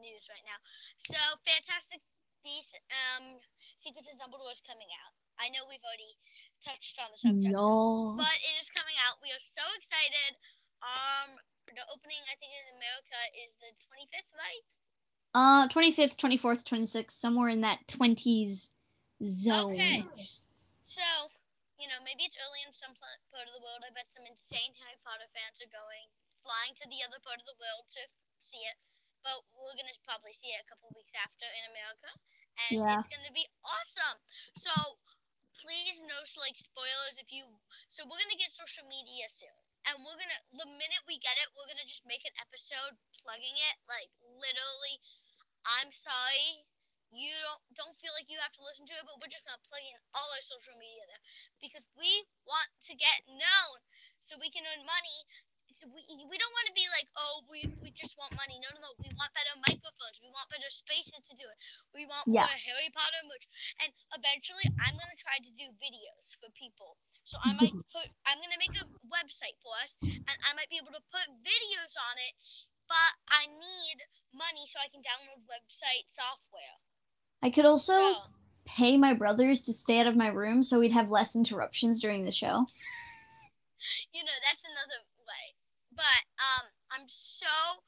news 0.00 0.26
right 0.30 0.42
now. 0.46 0.58
So 1.06 1.18
Fantastic 1.46 2.02
Beasts 2.42 2.74
um 2.90 3.38
Secrets 3.80 4.10
of 4.10 4.18
Dumbledore 4.18 4.52
is 4.52 4.62
coming 4.64 4.90
out. 5.04 5.14
I 5.38 5.50
know 5.50 5.66
we've 5.66 5.82
already 5.82 6.14
touched 6.62 6.98
on 7.02 7.10
the 7.10 7.18
subject. 7.18 7.54
no 7.54 8.18
But 8.18 8.36
it 8.42 8.54
is 8.62 8.70
coming 8.70 8.96
out. 9.06 9.18
We 9.22 9.30
are 9.34 9.44
so 9.54 9.64
excited. 9.78 10.38
Um 10.82 11.38
the 11.72 11.84
opening 11.90 12.20
I 12.28 12.36
think 12.38 12.52
in 12.54 12.76
America 12.76 13.18
is 13.38 13.54
the 13.58 13.70
twenty 13.86 14.06
fifth, 14.12 14.30
right? 14.34 14.64
Uh, 15.34 15.66
25th, 15.66 16.16
24th, 16.16 16.62
26th, 16.62 17.10
somewhere 17.10 17.48
in 17.48 17.60
that 17.60 17.80
20s 17.88 18.70
zone. 19.24 19.74
Okay. 19.74 19.98
So, 20.84 21.02
you 21.84 21.92
know, 21.92 22.00
maybe 22.00 22.24
it's 22.24 22.40
early 22.40 22.64
in 22.64 22.72
some 22.72 22.96
part 22.96 23.44
of 23.44 23.52
the 23.52 23.60
world. 23.60 23.84
I 23.84 23.92
bet 23.92 24.08
some 24.08 24.24
insane 24.24 24.72
Harry 24.80 24.96
Potter 25.04 25.28
fans 25.36 25.60
are 25.60 25.68
going, 25.68 26.08
flying 26.40 26.72
to 26.80 26.88
the 26.88 27.04
other 27.04 27.20
part 27.20 27.36
of 27.36 27.44
the 27.44 27.60
world 27.60 27.84
to 27.92 28.08
see 28.40 28.64
it. 28.64 28.80
But 29.20 29.44
we're 29.52 29.76
going 29.76 29.92
to 29.92 30.00
probably 30.08 30.32
see 30.32 30.56
it 30.56 30.64
a 30.64 30.68
couple 30.72 30.88
weeks 30.96 31.12
after 31.12 31.44
in 31.44 31.68
America. 31.68 32.08
And 32.56 32.80
Yeah. 32.80 33.04
it's 33.04 33.12
going 33.12 33.28
to 33.28 33.36
be 33.36 33.44
awesome. 33.68 34.16
So, 34.56 34.72
please, 35.60 36.00
no 36.08 36.24
like 36.40 36.56
spoilers 36.56 37.20
if 37.20 37.28
you. 37.28 37.44
So, 37.92 38.08
we're 38.08 38.16
going 38.16 38.32
to 38.32 38.40
get 38.40 38.56
social 38.56 38.88
media 38.88 39.28
soon. 39.28 39.52
And 39.84 40.00
we're 40.00 40.16
going 40.16 40.32
to, 40.32 40.40
the 40.56 40.68
minute 40.80 41.04
we 41.04 41.20
get 41.20 41.36
it, 41.36 41.52
we're 41.52 41.68
going 41.68 41.80
to 41.84 41.88
just 41.88 42.08
make 42.08 42.24
an 42.24 42.32
episode 42.40 42.96
plugging 43.20 43.60
it. 43.60 43.76
Like, 43.84 44.08
literally, 44.24 45.04
I'm 45.68 45.92
sorry 45.92 46.64
you 47.12 47.34
don't 47.44 47.62
don't 47.76 47.96
feel 48.00 48.14
like 48.16 48.28
you 48.30 48.38
have 48.40 48.54
to 48.56 48.62
listen 48.64 48.86
to 48.88 48.94
it, 48.96 49.04
but 49.04 49.18
we're 49.20 49.32
just 49.32 49.44
gonna 49.44 49.60
plug 49.68 49.82
in 49.84 49.96
all 50.16 50.28
our 50.32 50.44
social 50.44 50.76
media 50.78 51.04
there 51.08 51.22
because 51.60 51.84
we 51.98 52.24
want 52.48 52.68
to 52.88 52.92
get 52.96 53.24
known 53.28 53.78
so 54.24 54.36
we 54.40 54.48
can 54.48 54.64
earn 54.64 54.84
money. 54.86 55.18
So 55.74 55.90
we 55.90 56.06
we 56.06 56.36
don't 56.38 56.54
want 56.54 56.68
to 56.70 56.76
be 56.76 56.86
like, 56.94 57.10
oh, 57.18 57.42
we, 57.50 57.66
we 57.82 57.90
just 57.98 58.14
want 58.14 58.30
money. 58.38 58.62
No, 58.62 58.70
no, 58.78 58.78
no. 58.78 58.92
We 59.02 59.10
want 59.18 59.34
better 59.34 59.58
microphones. 59.58 60.22
We 60.22 60.30
want 60.30 60.46
better 60.46 60.70
spaces 60.70 61.18
to 61.26 61.34
do 61.34 61.42
it. 61.42 61.58
We 61.90 62.06
want 62.06 62.30
Yeah. 62.30 62.46
more 62.46 62.60
Harry 62.70 62.92
Potter 62.94 63.24
merch. 63.26 63.42
And 63.82 63.90
eventually, 64.14 64.68
I'm 64.78 64.94
gonna 64.94 65.18
try 65.18 65.42
to 65.42 65.50
do 65.58 65.74
videos 65.82 66.36
for 66.38 66.46
people. 66.54 66.94
So 67.26 67.42
I 67.42 67.50
might 67.58 67.74
put, 67.90 68.06
I'm 68.22 68.38
gonna 68.38 68.60
make 68.60 68.76
a 68.78 68.86
website 69.10 69.58
for 69.66 69.74
us, 69.82 69.98
and 70.04 70.36
I 70.46 70.54
might 70.54 70.70
be 70.70 70.78
able 70.78 70.94
to 70.94 71.02
put 71.10 71.26
videos 71.42 71.92
on 71.98 72.16
it 72.22 72.36
but 72.88 73.12
I 73.32 73.48
need 73.48 73.98
money 74.36 74.68
so 74.68 74.76
I 74.80 74.92
can 74.92 75.00
download 75.00 75.40
website 75.48 76.04
software. 76.12 76.76
I 77.42 77.50
could 77.50 77.64
also 77.66 77.92
So, 77.92 78.18
pay 78.64 78.96
my 78.96 79.12
brothers 79.12 79.60
to 79.62 79.72
stay 79.72 80.00
out 80.00 80.06
of 80.06 80.16
my 80.16 80.28
room 80.28 80.62
so 80.62 80.80
we'd 80.80 80.92
have 80.92 81.10
less 81.10 81.36
interruptions 81.36 82.00
during 82.00 82.24
the 82.24 82.32
show. 82.32 82.66
you 84.14 84.24
know, 84.24 84.38
that's 84.40 84.64
another 84.64 85.04
way. 85.28 85.44
But 85.92 86.22
um, 86.40 86.64
I'm 86.90 87.06
so 87.10 87.82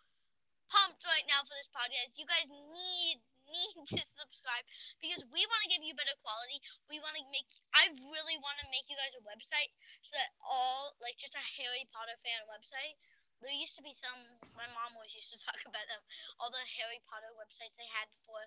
pumped 0.69 1.01
right 1.09 1.25
now 1.31 1.41
for 1.47 1.55
this 1.57 1.71
podcast. 1.73 2.13
You 2.19 2.27
guys 2.29 2.47
need 2.51 3.23
need 3.47 3.79
to 3.95 4.03
subscribe 4.19 4.67
because 4.99 5.23
we 5.31 5.47
want 5.47 5.63
to 5.63 5.71
give 5.71 5.81
you 5.87 5.95
better 5.95 6.13
quality. 6.21 6.59
We 6.91 6.99
want 6.99 7.15
to 7.17 7.25
make. 7.31 7.47
I 7.73 7.89
really 8.11 8.37
want 8.43 8.59
to 8.61 8.67
make 8.75 8.85
you 8.91 8.99
guys 8.99 9.15
a 9.17 9.23
website 9.23 9.71
so 10.03 10.19
that 10.19 10.35
all 10.43 10.99
like 10.99 11.17
just 11.17 11.33
a 11.39 11.45
Harry 11.63 11.87
Potter 11.95 12.19
fan 12.27 12.43
website. 12.51 12.99
There 13.45 13.53
used 13.53 13.77
to 13.79 13.85
be 13.85 13.95
some. 14.03 14.19
My 14.59 14.67
mom 14.75 14.97
always 14.99 15.15
used 15.15 15.31
to 15.33 15.39
talk 15.47 15.61
about 15.63 15.87
them. 15.89 16.03
All 16.43 16.51
the 16.51 16.63
Harry 16.83 16.99
Potter 17.07 17.31
websites 17.39 17.73
they 17.79 17.87
had 17.95 18.11
for 18.27 18.43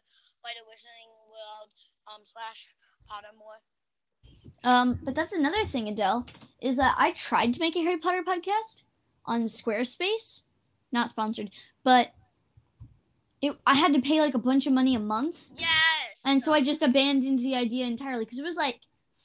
Wizarding 0.48 1.12
World 1.30 1.70
um 2.08 2.22
slash 2.26 2.68
Pottermore. 3.10 3.60
Um, 4.64 5.00
but 5.04 5.16
that's 5.16 5.34
another 5.34 5.64
thing, 5.66 5.88
Adele, 5.88 6.26
is 6.62 6.78
that 6.78 6.96
I 6.98 7.12
tried 7.12 7.54
to 7.54 7.60
make 7.60 7.76
a 7.76 7.82
Harry 7.84 7.98
Potter 7.98 8.24
podcast 8.24 8.84
on 9.26 9.44
Squarespace, 9.44 10.44
not 10.92 11.10
sponsored, 11.10 11.50
but 11.84 12.14
it 13.42 13.56
I 13.66 13.76
had 13.76 13.94
to 13.94 14.02
pay 14.02 14.20
like 14.22 14.34
a 14.34 14.40
bunch 14.40 14.68
of 14.68 14.74
money 14.74 14.96
a 14.96 15.00
month, 15.00 15.50
Yes. 15.58 16.20
and 16.26 16.44
so 16.44 16.52
I 16.54 16.62
just 16.62 16.82
abandoned 16.84 17.40
the 17.40 17.56
idea 17.56 17.86
entirely 17.86 18.26
because 18.26 18.40
it 18.40 18.44
was 18.44 18.58
like 18.58 18.82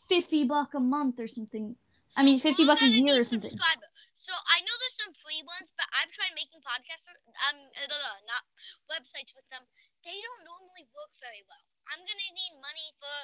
fifty 0.09 0.45
buck 0.45 0.75
a 0.75 0.81
month 0.81 1.19
or 1.19 1.27
something. 1.27 1.77
I 2.17 2.23
mean, 2.23 2.39
50 2.39 2.63
we're 2.63 2.67
buck 2.71 2.83
a 2.83 2.87
year 2.87 3.19
or 3.19 3.25
something. 3.27 3.51
subscriber. 3.51 3.91
So 4.23 4.31
I 4.47 4.63
know 4.63 4.71
there's 4.79 4.97
some 5.03 5.11
free 5.19 5.43
ones, 5.43 5.67
but 5.75 5.91
I've 5.91 6.15
tried 6.15 6.31
making 6.39 6.63
podcasts. 6.63 7.03
Um, 7.51 7.59
uh, 7.75 7.91
no, 7.91 7.97
no, 7.99 8.15
not 8.31 8.47
websites 8.87 9.35
with 9.35 9.43
them. 9.51 9.67
They 10.05 10.17
don't 10.21 10.45
normally 10.45 10.85
work 10.93 11.13
very 11.21 11.41
well. 11.49 11.65
I'm 11.89 12.01
gonna 12.05 12.31
need 12.37 12.55
money 12.61 12.89
for 13.01 13.17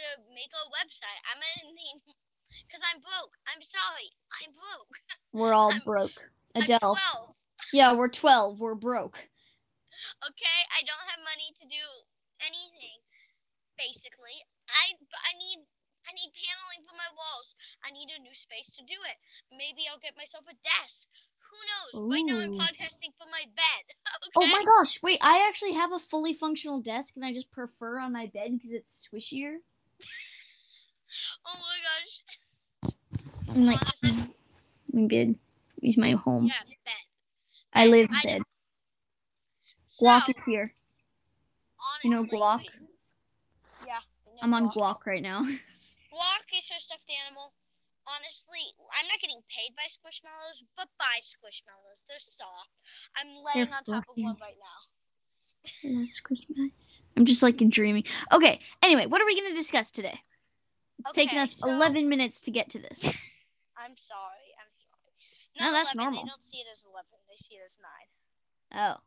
to 0.00 0.04
make 0.32 0.52
a 0.52 0.64
website. 0.72 1.20
I'm 1.28 1.40
gonna 1.40 1.72
need 1.72 2.00
because 2.68 2.84
I'm 2.84 3.00
broke. 3.00 3.32
I'm 3.48 3.64
sorry. 3.64 4.08
I'm 4.40 4.52
broke. 4.52 4.92
We're 5.36 5.56
all 5.56 5.72
I'm- 5.72 5.84
broke. 5.84 6.16
Adele. 6.58 6.98
12. 6.98 7.36
Yeah, 7.70 7.94
we're 7.94 8.10
12. 8.10 8.58
We're 8.58 8.74
broke. 8.74 9.30
Okay, 10.26 10.58
I 10.74 10.82
don't 10.82 11.06
have 11.12 11.22
money 11.22 11.54
to 11.60 11.64
do 11.68 11.84
anything. 12.42 12.98
Basically, 13.78 14.42
I 14.66 14.98
I 14.98 15.32
need 15.38 15.62
I 16.08 16.10
need 16.16 16.32
paneling 16.34 16.82
for 16.88 16.96
my 16.98 17.06
walls. 17.14 17.54
I 17.86 17.92
need 17.94 18.10
a 18.10 18.18
new 18.18 18.34
space 18.34 18.66
to 18.74 18.82
do 18.82 18.98
it. 19.06 19.16
Maybe 19.54 19.86
I'll 19.86 20.02
get 20.02 20.18
myself 20.18 20.42
a 20.50 20.56
desk. 20.66 21.06
Who 21.50 22.00
knows? 22.00 22.10
Right 22.10 22.22
now 22.24 22.38
I'm 22.40 22.52
podcasting 22.52 23.12
from 23.18 23.30
my 23.30 23.44
bed. 23.56 23.84
okay. 23.86 24.30
Oh 24.36 24.46
my 24.46 24.62
gosh, 24.64 25.02
wait, 25.02 25.18
I 25.22 25.44
actually 25.48 25.72
have 25.72 25.92
a 25.92 25.98
fully 25.98 26.32
functional 26.32 26.80
desk 26.80 27.16
and 27.16 27.24
I 27.24 27.32
just 27.32 27.50
prefer 27.50 27.98
on 27.98 28.12
my 28.12 28.26
bed 28.26 28.52
because 28.52 28.72
it's 28.72 29.08
swishier. 29.12 29.56
Oh 31.44 31.58
my 31.58 32.92
gosh. 32.92 33.56
I'm 33.56 33.66
like, 33.66 33.80
Honestly, 34.04 34.34
my 34.92 35.06
bed 35.08 35.34
is 35.82 35.96
my 35.96 36.12
home. 36.12 36.46
yeah, 36.46 36.52
bed. 36.84 36.92
I 37.74 37.86
live 37.86 38.08
in 38.10 38.14
I 38.14 38.22
bed. 38.22 38.42
So, 39.90 40.06
Guac 40.06 40.36
is 40.36 40.44
here. 40.44 40.72
You 42.04 42.10
know 42.10 42.18
honestly, 42.18 42.38
Guac? 42.38 42.64
Yeah. 43.86 43.98
I'm 44.40 44.54
on 44.54 44.70
Guac 44.70 45.04
right 45.04 45.22
now. 45.22 45.42
Guac 46.12 46.46
is 46.56 46.68
her 46.68 46.78
stuffed 46.78 47.10
animal. 47.26 47.52
Honestly, 48.10 48.64
I'm 48.98 49.06
not 49.06 49.20
getting 49.22 49.38
paid 49.46 49.70
by 49.78 49.86
Squishmallows, 49.86 50.66
but 50.76 50.88
by 50.98 51.22
Squishmallows. 51.22 52.02
They're 52.08 52.18
soft. 52.18 52.70
I'm 53.16 53.28
laying 53.38 53.68
They're 53.68 53.76
on 53.76 53.84
top 53.84 54.04
of 54.08 54.14
fluffy. 54.14 54.24
one 54.24 54.36
right 54.40 54.58
now. 54.58 56.00
That's 56.04 56.18
Christmas. 56.20 57.02
I'm 57.16 57.24
just 57.24 57.42
like 57.42 57.58
dreaming. 57.68 58.04
Okay, 58.32 58.58
anyway, 58.82 59.06
what 59.06 59.20
are 59.22 59.26
we 59.26 59.38
going 59.38 59.50
to 59.50 59.56
discuss 59.56 59.90
today? 59.90 60.20
It's 60.98 61.12
taken 61.12 61.38
us 61.38 61.56
so- 61.56 61.68
11 61.70 62.08
minutes 62.08 62.40
to 62.42 62.50
get 62.50 62.68
to 62.70 62.78
this. 62.78 63.04
I'm 63.76 63.94
sorry. 64.08 64.50
I'm 64.58 64.72
sorry. 64.74 65.14
No, 65.60 65.72
that's 65.72 65.94
11, 65.94 65.96
normal. 65.96 66.24
They 66.24 66.28
don't 66.28 66.46
see 66.48 66.58
it 66.58 66.66
as 66.72 66.82
11. 66.84 67.06
They 67.28 67.36
see 67.36 67.54
it 67.54 67.62
as 67.64 67.72
9. 68.72 68.98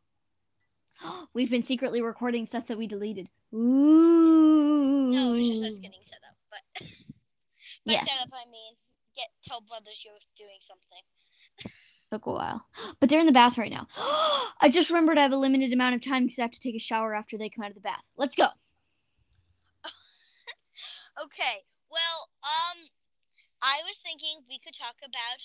Oh. 1.04 1.26
We've 1.34 1.50
been 1.50 1.62
secretly 1.62 2.00
recording 2.00 2.46
stuff 2.46 2.66
that 2.68 2.78
we 2.78 2.86
deleted. 2.86 3.28
Ooh. 3.54 5.12
No, 5.12 5.34
it's 5.34 5.48
just 5.50 5.64
us 5.64 5.78
getting 5.78 6.00
set 6.08 6.20
up. 6.28 6.36
But 6.50 6.86
by 7.86 7.92
Yes. 7.92 8.06
set 8.08 8.22
up, 8.22 8.30
I 8.32 8.50
mean 8.50 8.74
get 9.16 9.30
tell 9.44 9.60
brothers 9.60 10.02
you're 10.04 10.20
doing 10.36 10.58
something. 10.66 11.72
Took 12.10 12.26
a 12.26 12.32
while. 12.32 12.66
But 13.00 13.08
they're 13.08 13.20
in 13.20 13.26
the 13.26 13.32
bath 13.32 13.58
right 13.58 13.72
now. 13.72 13.86
I 14.60 14.68
just 14.70 14.90
remembered 14.90 15.18
I 15.18 15.22
have 15.22 15.32
a 15.32 15.36
limited 15.36 15.72
amount 15.72 15.94
of 15.94 16.00
time 16.04 16.24
because 16.24 16.38
I 16.38 16.42
have 16.42 16.52
to 16.52 16.60
take 16.60 16.76
a 16.76 16.82
shower 16.82 17.14
after 17.14 17.36
they 17.36 17.48
come 17.48 17.64
out 17.64 17.70
of 17.70 17.74
the 17.74 17.80
bath. 17.80 18.08
Let's 18.16 18.36
go. 18.36 18.48
Okay. 21.14 21.62
Well, 21.86 22.26
um, 22.42 22.90
I 23.62 23.78
was 23.86 23.94
thinking 24.02 24.42
we 24.50 24.58
could 24.58 24.74
talk 24.74 24.98
about 24.98 25.40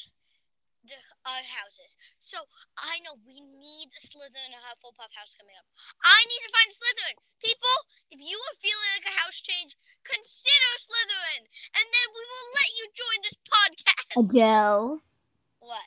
the 0.83 0.97
our 1.27 1.43
houses. 1.43 1.93
So 2.25 2.39
I 2.79 2.97
know 3.03 3.19
we 3.27 3.37
need 3.37 3.93
a 3.93 4.01
Slytherin 4.07 4.55
or 4.55 4.61
Hufflepuff 4.65 5.11
house 5.13 5.35
coming 5.35 5.55
up. 5.59 5.67
I 6.01 6.19
need 6.25 6.41
to 6.41 6.51
find 6.55 6.69
a 6.71 6.75
Slytherin. 6.75 7.17
People, 7.43 7.75
if 8.09 8.19
you 8.19 8.33
are 8.33 8.57
feeling 8.63 8.91
like 8.97 9.07
a 9.11 9.19
house 9.19 9.37
change, 9.43 9.75
consider 10.07 10.71
Slytherin, 10.81 11.43
and 11.77 11.85
then 11.85 12.07
we 12.15 12.23
will 12.23 12.47
let 12.55 12.69
you 12.73 12.85
join 12.95 13.19
this 13.21 13.37
podcast. 13.45 14.08
Adele, 14.19 15.01
What? 15.59 15.79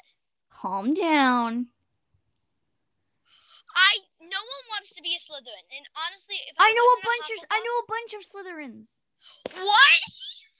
calm 0.49 0.95
down. 0.95 1.68
I 3.77 3.99
no 4.21 4.40
one 4.40 4.64
wants 4.71 4.90
to 4.97 5.03
be 5.03 5.14
a 5.16 5.21
Slytherin, 5.21 5.66
and 5.77 5.85
honestly, 5.97 6.37
if 6.49 6.55
I 6.59 6.73
know 6.73 6.85
a 6.97 7.01
bunch 7.05 7.29
of 7.37 7.45
I 7.51 7.61
know 7.61 7.77
a 7.81 7.87
bunch 7.88 8.12
of 8.14 8.23
Slytherins. 8.25 9.01
What? 9.55 10.01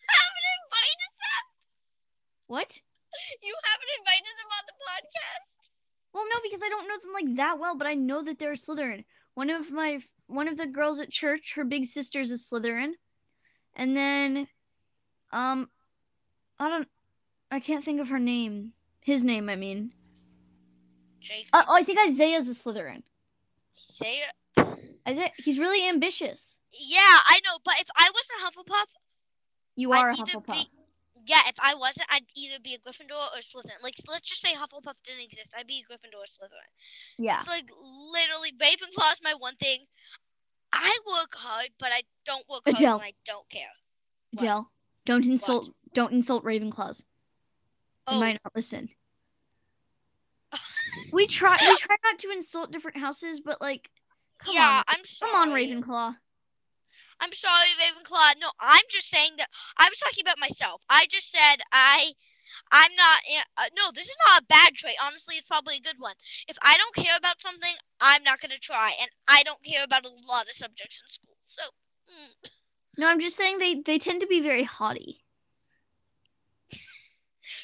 You 0.02 0.18
haven't 0.18 0.48
invited 0.64 1.12
them? 1.22 1.44
What? 2.48 2.80
You 3.42 3.54
haven't 3.64 3.92
invited 4.00 4.35
them 4.37 4.50
on 4.52 4.64
the 4.66 4.76
podcast? 4.85 5.46
Well, 6.12 6.24
no, 6.28 6.40
because 6.42 6.61
I 6.62 6.68
don't 6.68 6.88
know 6.88 6.98
them 6.98 7.12
like 7.14 7.37
that 7.37 7.58
well, 7.58 7.76
but 7.76 7.87
I 7.87 7.94
know 7.94 8.22
that 8.22 8.38
they're 8.38 8.52
Slytherin. 8.52 9.04
One 9.35 9.48
of 9.48 9.70
my 9.70 10.00
one 10.26 10.48
of 10.48 10.58
the 10.58 10.66
girls 10.66 10.98
at 11.00 11.11
church, 11.11 11.54
her 11.54 11.64
big 11.64 11.85
sister's 11.87 12.30
a 12.30 12.35
Slytherin, 12.37 12.92
and 13.74 13.96
then, 13.96 14.48
um, 15.30 15.70
I 16.58 16.68
don't, 16.68 16.88
I 17.52 17.60
can't 17.60 17.84
think 17.84 18.00
of 18.00 18.08
her 18.08 18.18
name. 18.18 18.72
His 19.00 19.24
name, 19.24 19.48
I 19.48 19.56
mean. 19.56 19.92
Jake, 21.20 21.48
Uh, 21.52 21.62
oh, 21.68 21.74
I 21.76 21.82
think 21.84 21.98
Isaiah's 22.00 22.48
a 22.48 22.52
Slytherin. 22.54 23.02
it. 24.00 24.32
Isaiah, 25.06 25.30
he's 25.36 25.58
really 25.58 25.86
ambitious. 25.88 26.58
Yeah, 26.72 27.18
I 27.26 27.40
know, 27.44 27.58
but 27.64 27.74
if 27.78 27.86
I 27.94 28.10
wasn't 28.10 28.40
Hufflepuff, 28.40 28.86
You 29.76 29.92
I'd 29.92 29.98
are 30.00 30.10
a 30.10 30.14
Hufflepuff. 30.16 30.46
be- 30.54 30.68
yeah, 31.26 31.42
if 31.46 31.54
I 31.60 31.74
wasn't, 31.74 32.06
I'd 32.10 32.24
either 32.34 32.58
be 32.62 32.74
a 32.74 32.78
Gryffindor 32.78 33.12
or 33.36 33.38
Slytherin. 33.40 33.82
Like, 33.82 33.94
let's 34.08 34.26
just 34.26 34.40
say 34.40 34.54
Hufflepuff 34.54 34.94
didn't 35.04 35.24
exist, 35.24 35.52
I'd 35.56 35.66
be 35.66 35.84
a 35.86 35.92
Gryffindor 35.92 36.16
or 36.22 36.24
Slytherin. 36.26 36.72
Yeah. 37.18 37.38
It's 37.40 37.48
like 37.48 37.68
literally 38.10 38.52
Ravenclaw's 38.60 39.20
my 39.22 39.34
one 39.34 39.56
thing. 39.56 39.80
I 40.72 40.96
work 41.06 41.34
hard, 41.34 41.68
but 41.78 41.90
I 41.92 42.02
don't 42.24 42.48
work 42.48 42.62
hard 42.64 42.76
Adele. 42.78 42.98
when 42.98 43.06
I 43.08 43.12
don't 43.26 43.48
care. 43.50 43.68
What? 44.32 44.64
Don't 45.04 45.26
insult 45.26 45.74
don't 45.92 46.12
insult 46.12 46.44
Ravenclaws. 46.44 47.04
They 48.08 48.16
Oh, 48.16 48.20
might 48.20 48.38
not 48.44 48.54
listen. 48.54 48.88
We 51.12 51.26
try 51.26 51.58
we 51.68 51.76
try 51.76 51.96
not 52.04 52.18
to 52.18 52.30
insult 52.30 52.72
different 52.72 52.98
houses, 52.98 53.40
but 53.40 53.60
like 53.60 53.90
come 54.38 54.54
yeah, 54.54 54.78
on. 54.78 54.84
I'm 54.88 55.04
sorry. 55.04 55.32
Come 55.32 55.40
on, 55.40 55.54
Ravenclaw. 55.56 56.16
I'm 57.20 57.32
sorry, 57.32 57.68
Ravenclaw. 57.80 58.40
No, 58.40 58.50
I'm 58.60 58.82
just 58.90 59.08
saying 59.08 59.32
that 59.38 59.48
I 59.78 59.88
was 59.88 59.98
talking 59.98 60.22
about 60.22 60.38
myself. 60.38 60.82
I 60.90 61.06
just 61.08 61.30
said 61.30 61.56
I, 61.72 62.12
I'm 62.72 62.90
not. 62.96 63.18
Uh, 63.56 63.64
no, 63.76 63.92
this 63.94 64.08
is 64.08 64.16
not 64.28 64.42
a 64.42 64.46
bad 64.46 64.74
trait. 64.74 64.96
Honestly, 65.02 65.36
it's 65.36 65.46
probably 65.46 65.76
a 65.76 65.80
good 65.80 65.96
one. 65.98 66.14
If 66.48 66.56
I 66.62 66.76
don't 66.76 66.94
care 66.94 67.16
about 67.16 67.40
something, 67.40 67.74
I'm 68.00 68.22
not 68.24 68.40
gonna 68.40 68.58
try, 68.58 68.92
and 69.00 69.08
I 69.28 69.42
don't 69.44 69.62
care 69.62 69.84
about 69.84 70.04
a 70.04 70.10
lot 70.28 70.48
of 70.48 70.54
subjects 70.54 71.00
in 71.02 71.08
school. 71.10 71.36
So, 71.46 71.62
mm, 72.10 72.50
No, 72.98 73.06
I'm 73.08 73.20
just 73.20 73.36
saying 73.36 73.58
they 73.58 73.76
they 73.76 73.98
tend 73.98 74.20
to 74.20 74.26
be 74.26 74.40
very 74.40 74.64
haughty. 74.64 75.21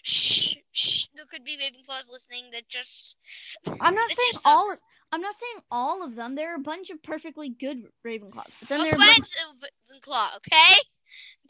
Shh, 0.02 0.56
shh. 0.72 1.04
There 1.14 1.26
could 1.26 1.44
be 1.44 1.56
Ravenclaws 1.56 2.10
listening 2.10 2.50
that 2.52 2.68
just. 2.68 3.16
I'm 3.80 3.94
not 3.94 4.08
saying 4.08 4.42
all 4.44 4.72
us. 4.72 4.80
I'm 5.10 5.20
not 5.20 5.34
saying 5.34 5.62
all 5.70 6.04
of 6.04 6.14
them. 6.14 6.34
There 6.34 6.52
are 6.52 6.56
a 6.56 6.60
bunch 6.60 6.90
of 6.90 7.02
perfectly 7.02 7.48
good 7.48 7.84
Ravenclaws, 8.06 8.54
but 8.60 8.68
then 8.68 8.80
We're 8.80 8.90
there 8.90 9.00
are 9.00 9.02
a 9.02 9.14
bunch, 9.14 9.18
of 9.18 10.02
Ravenclaw, 10.02 10.36
okay? 10.36 10.78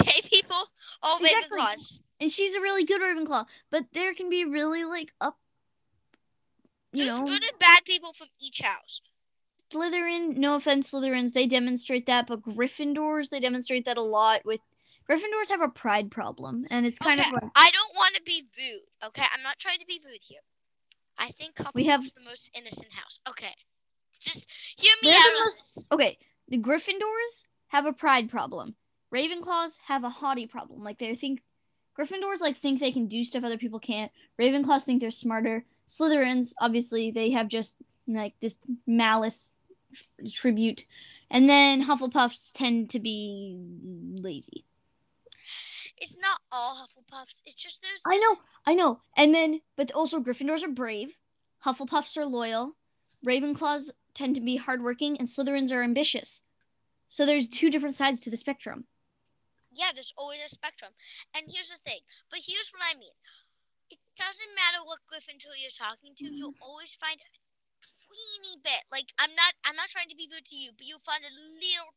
Okay, 0.01 0.21
people. 0.29 0.57
All 1.03 1.19
Exactly. 1.19 1.59
Ravenclaws. 1.59 2.01
and 2.21 2.31
she's 2.31 2.55
a 2.55 2.61
really 2.61 2.85
good 2.85 3.01
Ravenclaw. 3.01 3.47
But 3.71 3.87
there 3.93 4.15
can 4.15 4.31
be 4.31 4.45
really 4.45 4.85
like 4.85 5.13
up, 5.21 5.39
you 6.93 7.05
There's 7.05 7.19
know, 7.19 7.27
good 7.27 7.43
and 7.43 7.59
bad 7.59 7.85
people 7.85 8.13
from 8.13 8.29
each 8.41 8.61
house. 8.61 9.01
Slytherin. 9.73 10.37
No 10.37 10.55
offense, 10.55 10.93
Slytherins. 10.93 11.33
They 11.33 11.47
demonstrate 11.47 12.07
that, 12.07 12.27
but 12.27 12.43
Gryffindors 12.43 13.29
they 13.29 13.41
demonstrate 13.41 13.85
that 13.85 13.99
a 13.99 14.03
lot. 14.03 14.45
With 14.45 14.61
Gryffindors 15.09 15.49
have 15.49 15.62
a 15.62 15.68
pride 15.68 16.11
problem, 16.11 16.66
and 16.71 16.85
it's 16.85 16.99
kind 16.99 17.18
okay, 17.21 17.29
of 17.29 17.35
like 17.35 17.51
I 17.57 17.71
don't 17.71 17.94
want 17.94 18.14
to 18.16 18.23
be 18.23 18.44
rude. 18.59 18.83
Okay, 19.09 19.25
I'm 19.35 19.42
not 19.42 19.59
trying 19.59 19.79
to 19.79 19.87
be 19.87 20.01
rude 20.05 20.21
here. 20.21 20.40
I 21.16 21.31
think 21.33 21.57
Hufflepuff's 21.57 21.75
We 21.75 21.85
have- 21.87 22.03
the 22.14 22.21
most 22.21 22.51
innocent 22.55 22.92
house. 22.92 23.21
Okay, 23.29 23.55
just 24.21 24.47
hear 24.77 24.92
me 25.03 25.11
out. 25.14 25.23
the 25.25 25.33
most- 25.44 25.87
Okay, 25.92 26.18
the 26.49 26.59
Gryffindors 26.59 27.47
have 27.68 27.87
a 27.87 27.92
pride 27.92 28.29
problem. 28.31 28.77
Ravenclaws 29.14 29.79
have 29.87 30.05
a 30.05 30.11
haughty 30.11 30.47
problem. 30.47 30.83
Like 30.83 30.99
they 30.99 31.14
think 31.14 31.42
Gryffindors 31.99 32.40
like 32.40 32.57
think 32.59 32.79
they 32.79 32.92
can 32.92 33.07
do 33.07 33.25
stuff 33.25 33.44
other 33.44 33.57
people 33.59 33.81
can't. 33.81 34.12
Ravenclaws 34.38 34.85
think 34.85 35.01
they're 35.01 35.11
smarter. 35.11 35.64
Slytherins 35.88 36.53
obviously 36.61 37.11
they 37.11 37.31
have 37.31 37.49
just 37.49 37.77
like 38.07 38.35
this 38.40 38.59
malice 38.87 39.55
tribute. 40.33 40.85
And 41.31 41.49
then 41.49 41.85
Hufflepuffs 41.85 42.53
tend 42.53 42.90
to 42.90 43.01
be 43.01 43.57
lazy. 43.59 44.64
It's 46.01 46.17
not 46.21 46.41
all 46.53 46.77
Hufflepuffs. 46.77 47.43
It's 47.45 47.63
just 47.63 47.83
there's. 47.83 48.01
I 48.07 48.19
know, 48.19 48.37
I 48.67 48.75
know. 48.75 49.01
And 49.17 49.35
then 49.35 49.61
but 49.77 49.93
also 49.93 50.21
Gryffindors 50.21 50.63
are 50.63 50.69
brave. 50.69 51.17
Hufflepuffs 51.65 52.17
are 52.17 52.27
loyal. 52.27 52.77
Ravenclaws 53.25 53.91
tend 54.15 54.35
to 54.37 54.41
be 54.41 54.57
hardworking 54.57 55.17
and 55.19 55.29
Slytherins 55.29 55.73
are 55.73 55.83
ambitious. 55.83 56.43
So 57.09 57.25
there's 57.25 57.49
two 57.49 57.71
different 57.71 57.95
sides 57.95 58.21
to 58.21 58.31
the 58.31 58.37
spectrum. 58.37 58.87
Yeah, 59.73 59.95
there's 59.95 60.13
always 60.19 60.43
a 60.45 60.51
spectrum. 60.51 60.93
And 61.35 61.47
here's 61.47 61.71
the 61.71 61.81
thing. 61.87 62.03
But 62.31 62.43
here's 62.43 62.71
what 62.75 62.83
I 62.83 62.99
mean. 62.99 63.15
It 63.91 63.99
doesn't 64.19 64.59
matter 64.59 64.85
what 64.85 65.01
Gryffindor 65.09 65.55
you're 65.57 65.75
talking 65.75 66.13
to. 66.19 66.27
You'll 66.27 66.59
mm. 66.59 66.67
always 66.67 66.93
find 67.01 67.17
a 67.17 67.31
teeny 68.11 68.61
bit. 68.63 68.83
Like 68.93 69.09
I'm 69.17 69.33
not. 69.33 69.55
I'm 69.65 69.77
not 69.77 69.89
trying 69.89 70.11
to 70.11 70.19
be 70.19 70.29
rude 70.29 70.45
to 70.51 70.57
you, 70.57 70.71
but 70.77 70.85
you'll 70.85 71.05
find 71.07 71.25
a 71.25 71.33
little 71.33 71.95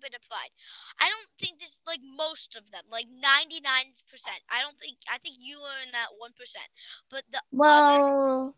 bit 0.00 0.14
of 0.14 0.22
pride. 0.28 0.50
I 0.98 1.08
don't 1.08 1.28
think 1.38 1.58
this 1.60 1.78
like 1.86 2.00
most 2.16 2.56
of 2.56 2.70
them. 2.70 2.82
Like 2.90 3.06
99 3.10 3.62
percent. 4.10 4.38
I 4.50 4.60
don't 4.62 4.78
think. 4.78 4.96
I 5.12 5.18
think 5.18 5.36
you 5.38 5.58
are 5.58 5.82
in 5.86 5.92
that 5.92 6.08
one 6.18 6.32
percent. 6.38 6.64
But 7.10 7.24
the 7.30 7.38
others, 7.38 7.58
Well, 7.58 8.54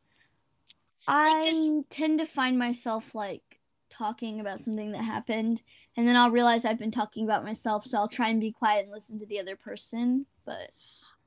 I 1.06 1.50
this- 1.50 1.84
tend 1.90 2.18
to 2.20 2.26
find 2.26 2.58
myself 2.58 3.14
like 3.14 3.60
talking 3.90 4.40
about 4.40 4.60
something 4.60 4.92
that 4.92 5.04
happened, 5.04 5.62
and 5.96 6.08
then 6.08 6.16
I'll 6.16 6.30
realize 6.30 6.64
I've 6.64 6.78
been 6.78 6.90
talking 6.90 7.24
about 7.24 7.44
myself, 7.44 7.84
so 7.86 7.98
I'll 7.98 8.08
try 8.08 8.28
and 8.28 8.40
be 8.40 8.52
quiet 8.52 8.84
and 8.84 8.92
listen 8.92 9.18
to 9.18 9.26
the 9.26 9.40
other 9.40 9.56
person. 9.56 10.26
But 10.44 10.72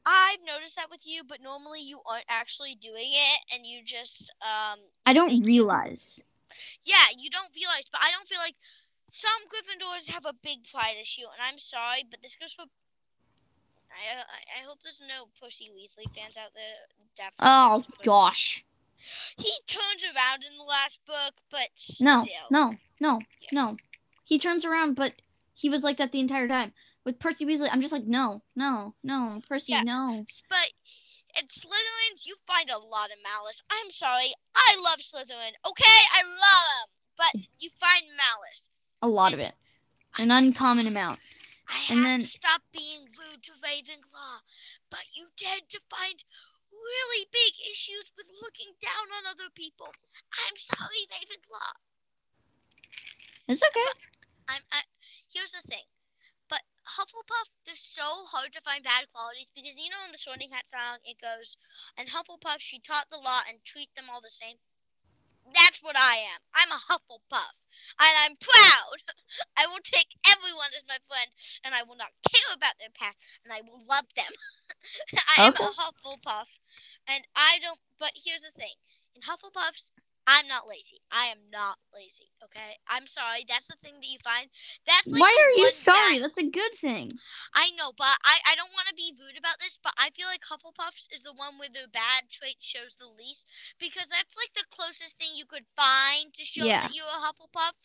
I've 0.05 0.39
noticed 0.45 0.75
that 0.75 0.89
with 0.89 1.01
you, 1.03 1.23
but 1.23 1.41
normally 1.41 1.81
you 1.81 1.99
aren't 2.05 2.25
actually 2.29 2.75
doing 2.75 3.11
it, 3.11 3.39
and 3.53 3.65
you 3.65 3.83
just 3.83 4.31
um 4.41 4.79
I 5.05 5.13
don't 5.13 5.43
realize. 5.43 6.21
Yeah, 6.85 7.03
you 7.17 7.29
don't 7.29 7.49
realize, 7.53 7.89
but 7.91 7.99
I 8.01 8.11
don't 8.11 8.27
feel 8.29 8.39
like 8.39 8.55
some 9.11 9.31
Gryffindors 9.49 10.09
have 10.09 10.25
a 10.25 10.33
big 10.43 10.59
pride 10.71 10.95
issue, 11.01 11.23
and 11.23 11.41
I'm 11.41 11.59
sorry, 11.59 12.03
but 12.09 12.19
this 12.21 12.35
goes 12.35 12.53
for. 12.53 12.63
I 13.91 14.19
I, 14.19 14.61
I 14.61 14.67
hope 14.67 14.79
there's 14.83 14.99
no 15.07 15.27
Percy 15.41 15.71
Weasley 15.71 16.03
fans 16.15 16.35
out 16.37 16.51
there. 16.53 16.75
Definitely. 17.15 17.39
Oh 17.41 17.85
gosh, 18.03 18.65
He 19.37 19.51
turns 19.67 20.03
around 20.03 20.43
in 20.43 20.57
the 20.57 20.63
last 20.63 20.99
book, 21.07 21.33
but 21.49 21.69
no, 22.01 22.23
still. 22.23 22.47
no, 22.51 22.73
no, 22.99 23.21
Yeah. 23.41 23.49
no. 23.53 23.77
He 24.25 24.37
turns 24.39 24.65
around, 24.65 24.95
but 24.95 25.13
he 25.53 25.69
was 25.69 25.83
like 25.83 25.97
that 25.97 26.11
the 26.11 26.19
entire 26.19 26.47
time. 26.47 26.73
With 27.05 27.19
Percy 27.19 27.45
Weasley, 27.45 27.69
I'm 27.71 27.81
just 27.81 27.93
like, 27.93 28.05
no, 28.05 28.41
no, 28.55 28.95
no, 29.03 29.39
Percy, 29.47 29.73
Yeah. 29.73 29.83
no. 29.83 30.25
But 30.49 30.71
at 31.37 31.47
Slytherins, 31.49 32.25
you 32.25 32.35
find 32.47 32.69
a 32.69 32.77
lot 32.79 33.11
of 33.11 33.17
malice. 33.23 33.61
I'm 33.69 33.91
sorry, 33.91 34.33
I 34.55 34.75
love 34.83 34.99
Slytherin. 34.99 35.53
Okay, 35.69 35.99
I 36.11 36.23
love 36.23 36.65
them, 36.73 36.89
but 37.17 37.41
you 37.59 37.69
find 37.79 38.03
malice. 38.17 38.61
A 39.05 39.13
lot 39.21 39.37
of 39.37 39.39
it, 39.39 39.53
an 40.17 40.31
uncommon 40.33 40.87
amount. 40.89 41.19
I 41.69 41.77
And 41.93 41.99
have 42.01 42.05
then- 42.09 42.21
to 42.25 42.27
stop 42.27 42.61
being 42.73 43.05
rude 43.13 43.43
to 43.43 43.53
Ravenclaw, 43.61 44.41
but 44.89 45.05
you 45.13 45.29
tend 45.37 45.69
to 45.69 45.79
find 45.93 46.23
really 46.73 47.29
big 47.31 47.53
issues 47.69 48.09
with 48.17 48.25
looking 48.41 48.73
down 48.81 49.05
on 49.13 49.27
other 49.29 49.51
people. 49.53 49.93
I'm 50.47 50.57
sorry, 50.57 51.05
Ravenclaw. 51.13 51.73
It's 53.47 53.61
okay. 53.61 53.91
I'm. 54.49 54.63
I, 54.71 54.81
here's 55.29 55.51
the 55.51 55.61
thing, 55.69 55.85
but 56.49 56.61
Hufflepuff, 56.97 57.49
they're 57.67 57.75
so 57.77 58.25
hard 58.25 58.53
to 58.53 58.61
find 58.61 58.83
bad 58.83 59.05
qualities 59.13 59.49
because 59.53 59.75
you 59.77 59.91
know 59.91 60.01
in 60.03 60.11
the 60.13 60.17
Sorting 60.17 60.49
Hat 60.49 60.65
song 60.71 60.97
it 61.05 61.21
goes, 61.21 61.57
and 61.97 62.09
Hufflepuff 62.09 62.57
she 62.57 62.79
taught 62.79 63.05
the 63.11 63.19
law 63.21 63.41
and 63.47 63.63
treat 63.65 63.93
them 63.95 64.09
all 64.09 64.21
the 64.21 64.33
same. 64.33 64.57
That's 65.53 65.83
what 65.83 65.97
I 65.97 66.17
am. 66.33 66.41
I'm 66.55 66.71
a 66.71 66.81
Hufflepuff, 66.89 67.55
and 67.99 68.15
I'm 68.23 68.35
proud. 68.37 68.97
I 69.57 69.67
will 69.67 69.83
take 69.83 70.09
everyone 70.25 70.71
as 70.77 70.85
my 70.87 70.97
friend, 71.07 71.29
and 71.63 71.75
I 71.75 71.83
will 71.83 71.97
not 71.97 72.13
care 72.31 72.49
about 72.55 72.79
their 72.79 72.93
past, 72.95 73.17
and 73.43 73.53
I 73.53 73.61
will 73.61 73.83
love 73.89 74.07
them. 74.15 74.31
I 75.37 75.45
am 75.49 75.55
a 75.57 75.73
Hufflepuff, 75.73 76.49
and 77.07 77.23
I 77.35 77.59
don't. 77.61 77.79
But 77.99 78.13
here's 78.15 78.41
the 78.41 78.55
thing: 78.57 78.73
in 79.15 79.21
Hufflepuffs, 79.21 79.91
I'm 80.27 80.49
not 80.49 80.65
lazy. 80.65 80.97
I 81.13 81.29
am 81.29 81.37
not 81.53 81.77
lazy. 81.93 82.33
Okay, 82.41 82.73
I'm 82.89 83.05
sorry. 83.05 83.45
That's 83.45 83.69
the 83.69 83.77
thing 83.85 83.93
that 84.01 84.09
you 84.09 84.17
find. 84.25 84.49
That's 84.89 85.05
like 85.05 85.21
Why 85.21 85.29
are 85.29 85.53
you 85.61 85.69
sorry? 85.69 86.17
bad- 86.17 86.23
That's 86.25 86.41
a 86.41 86.49
good 86.49 86.73
thing. 86.81 87.13
I 87.53 87.69
know, 87.77 87.93
but 87.93 88.17
I, 88.25 88.41
I 88.49 88.57
don't 88.57 88.73
want 88.73 88.89
to 88.89 88.97
be 88.97 89.13
rude 89.21 89.37
about 89.37 89.61
this, 89.61 89.77
but 89.85 89.93
I 90.01 90.09
feel 90.17 90.25
like 90.25 90.41
Hufflepuffs 90.41 91.09
is 91.13 91.21
the 91.21 91.33
one 91.37 91.57
where 91.61 91.69
the 91.69 91.85
bad 91.93 92.25
trait 92.33 92.57
shows 92.59 92.97
the 92.97 93.05
least 93.13 93.45
because 93.77 94.09
that's 94.09 94.33
like 94.33 94.49
the 94.57 94.65
closest 94.73 95.13
thing 95.21 95.37
you 95.37 95.45
could 95.45 95.65
find 95.77 96.33
to 96.33 96.43
show 96.45 96.65
Yeah. 96.65 96.89
that 96.89 96.95
you're 96.97 97.05
a 97.05 97.21
Hufflepuff. 97.21 97.77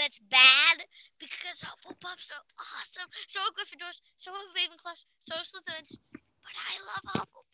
That's 0.00 0.20
bad 0.32 0.84
because 1.20 1.60
Hufflepuffs 1.64 2.28
are 2.32 2.44
awesome. 2.60 3.08
So 3.28 3.40
are 3.40 3.52
Gryffindors, 3.56 4.00
so 4.20 4.32
are 4.32 4.48
Ravenclaws, 4.56 5.04
so 5.28 5.32
are 5.40 5.44
Slytherins. 5.44 5.96
But 6.12 6.56
I 6.56 6.72
love 6.84 7.04
Hufflepuff. 7.16 7.45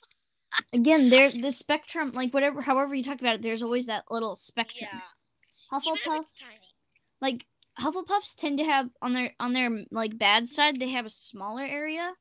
Again, 0.73 1.09
there 1.11 1.31
the 1.31 1.51
spectrum, 1.51 2.13
like 2.13 2.33
whatever, 2.33 2.61
however 2.61 2.95
you 2.95 3.03
talk 3.03 3.21
about 3.21 3.37
it, 3.37 3.43
there's 3.43 3.63
always 3.63 3.87
that 3.87 4.05
little 4.11 4.37
spectrum. 4.37 4.91
Yeah. 4.93 5.01
Hufflepuffs, 5.79 6.61
like 7.21 7.47
Hufflepuffs, 7.79 8.35
tend 8.37 8.59
to 8.59 8.65
have 8.65 8.91
on 9.01 9.15
their 9.15 9.33
on 9.41 9.53
their 9.53 9.71
like 9.91 10.19
bad 10.19 10.49
side, 10.49 10.79
they 10.79 10.91
have 10.91 11.07
a 11.07 11.11
smaller 11.11 11.63
area. 11.63 12.13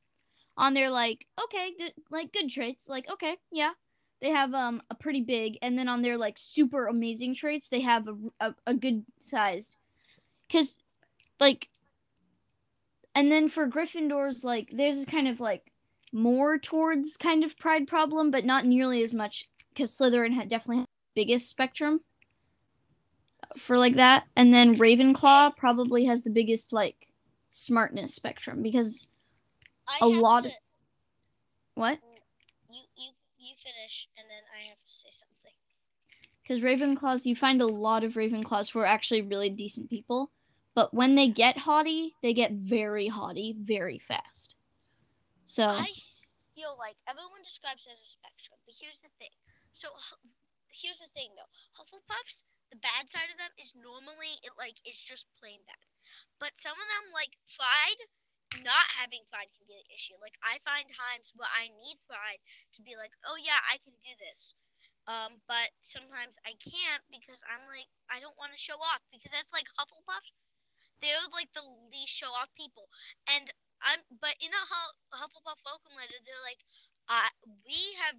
On 0.57 0.73
their 0.73 0.89
like 0.89 1.25
okay, 1.43 1.71
good 1.77 1.93
like 2.09 2.31
good 2.33 2.49
traits, 2.49 2.87
like 2.87 3.09
okay, 3.09 3.37
yeah, 3.51 3.71
they 4.21 4.29
have 4.29 4.53
um 4.53 4.81
a 4.89 4.95
pretty 4.95 5.21
big, 5.21 5.57
and 5.61 5.77
then 5.77 5.87
on 5.87 6.01
their 6.01 6.17
like 6.17 6.37
super 6.37 6.87
amazing 6.87 7.35
traits, 7.35 7.69
they 7.69 7.81
have 7.81 8.07
a 8.07 8.15
a, 8.39 8.55
a 8.67 8.73
good 8.73 9.05
sized, 9.19 9.77
because 10.47 10.77
like, 11.39 11.69
and 13.15 13.31
then 13.31 13.49
for 13.49 13.67
Gryffindors, 13.67 14.43
like 14.43 14.69
there's 14.71 14.97
this 14.97 15.05
kind 15.05 15.27
of 15.27 15.39
like 15.39 15.70
more 16.11 16.57
towards 16.57 17.17
kind 17.17 17.43
of 17.43 17.57
pride 17.57 17.87
problem, 17.87 18.31
but 18.31 18.45
not 18.45 18.65
nearly 18.65 19.03
as 19.03 19.13
much 19.13 19.49
because 19.73 19.91
Slytherin 19.91 20.33
had 20.33 20.49
definitely 20.49 20.79
had 20.79 20.87
the 21.15 21.23
biggest 21.23 21.49
spectrum 21.49 22.01
for 23.57 23.77
like 23.77 23.95
that, 23.95 24.25
and 24.35 24.53
then 24.53 24.75
Ravenclaw 24.75 25.55
probably 25.57 26.05
has 26.05 26.23
the 26.23 26.29
biggest 26.29 26.71
like 26.73 27.07
smartness 27.49 28.13
spectrum 28.13 28.61
because 28.63 29.07
I 29.87 29.97
a 30.01 30.07
lot 30.07 30.43
to, 30.43 30.49
of- 30.49 30.55
what 31.75 31.99
oh, 32.03 32.17
you 32.69 32.81
you 32.95 33.11
you 33.37 33.55
finish 33.63 34.07
and 34.17 34.25
then 34.29 34.43
I 34.55 34.69
have 34.69 34.77
to 34.77 34.93
say 34.93 35.09
something. 35.11 35.53
because 36.43 36.61
Ravenclaws 36.61 37.25
you 37.25 37.35
find 37.35 37.61
a 37.61 37.67
lot 37.67 38.03
of 38.03 38.13
Ravenclaws 38.13 38.71
who 38.71 38.79
are 38.79 38.85
actually 38.85 39.21
really 39.21 39.49
decent 39.49 39.89
people, 39.89 40.31
but 40.75 40.93
when 40.93 41.15
they 41.15 41.27
get 41.27 41.59
haughty, 41.59 42.15
they 42.21 42.33
get 42.33 42.51
very 42.53 43.07
haughty 43.07 43.55
very 43.59 43.99
fast. 43.99 44.55
So 45.51 45.67
I 45.67 45.91
feel 46.55 46.79
like 46.79 46.95
everyone 47.11 47.43
describes 47.43 47.83
it 47.83 47.91
as 47.91 47.99
a 47.99 48.15
spectrum, 48.15 48.55
but 48.63 48.71
here's 48.71 49.03
the 49.03 49.11
thing. 49.19 49.35
So 49.75 49.91
here's 50.71 51.03
the 51.03 51.11
thing 51.11 51.35
though. 51.35 51.51
Hufflepuffs, 51.75 52.47
the 52.71 52.79
bad 52.79 53.11
side 53.11 53.27
of 53.27 53.35
them 53.35 53.51
is 53.59 53.75
normally 53.75 54.39
it 54.47 54.55
like 54.55 54.79
it's 54.87 55.03
just 55.03 55.27
plain 55.43 55.59
bad. 55.67 55.83
But 56.39 56.55
some 56.63 56.79
of 56.79 56.87
them 56.87 57.11
like 57.11 57.35
pride, 57.51 57.99
not 58.63 58.87
having 58.95 59.27
pride 59.27 59.51
can 59.51 59.67
be 59.67 59.75
an 59.75 59.91
issue. 59.91 60.15
Like 60.23 60.39
I 60.39 60.63
find 60.63 60.87
times 60.87 61.35
where 61.35 61.51
I 61.51 61.67
need 61.83 61.99
pride 62.07 62.39
to 62.79 62.87
be 62.87 62.95
like, 62.95 63.11
oh 63.27 63.35
yeah, 63.35 63.59
I 63.67 63.75
can 63.83 63.91
do 64.07 64.13
this. 64.23 64.55
Um, 65.03 65.43
but 65.51 65.75
sometimes 65.83 66.39
I 66.47 66.55
can't 66.63 67.03
because 67.11 67.43
I'm 67.43 67.67
like 67.67 67.91
I 68.07 68.23
don't 68.23 68.39
want 68.39 68.55
to 68.55 68.59
show 68.59 68.79
off 68.79 69.03
because 69.11 69.35
that's 69.35 69.51
like 69.51 69.67
Hufflepuffs. 69.75 70.31
They're 71.03 71.27
like 71.35 71.51
the 71.51 71.67
least 71.91 72.15
show 72.15 72.31
off 72.31 72.47
people, 72.55 72.87
and 73.27 73.51
I'm 73.83 74.01
but 74.21 74.37
in 74.39 74.53
Hu- 74.53 74.97
Hufflepuff 75.13 75.59
welcome 75.65 75.95
letter, 75.97 76.17
they're 76.23 76.45
like, 76.45 76.61
uh, 77.09 77.29
we 77.65 77.97
have 78.05 78.17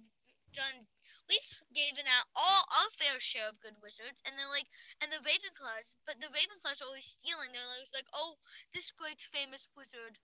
done, 0.53 0.85
we've 1.27 1.51
given 1.73 2.05
out 2.05 2.27
all 2.35 2.61
our 2.77 2.89
fair 2.99 3.17
share 3.17 3.49
of 3.49 3.59
good 3.63 3.75
wizards, 3.81 4.19
and 4.27 4.35
they're 4.35 4.51
like, 4.51 4.67
and 5.01 5.09
the 5.09 5.23
Ravenclaws, 5.23 5.95
but 6.05 6.19
the 6.19 6.29
Ravenclaws 6.29 6.83
are 6.83 6.89
always 6.91 7.09
stealing. 7.09 7.51
They're 7.51 7.73
always 7.73 7.93
like, 7.95 8.07
oh, 8.13 8.37
this 8.75 8.91
great 8.93 9.19
famous 9.31 9.71
wizard, 9.73 10.19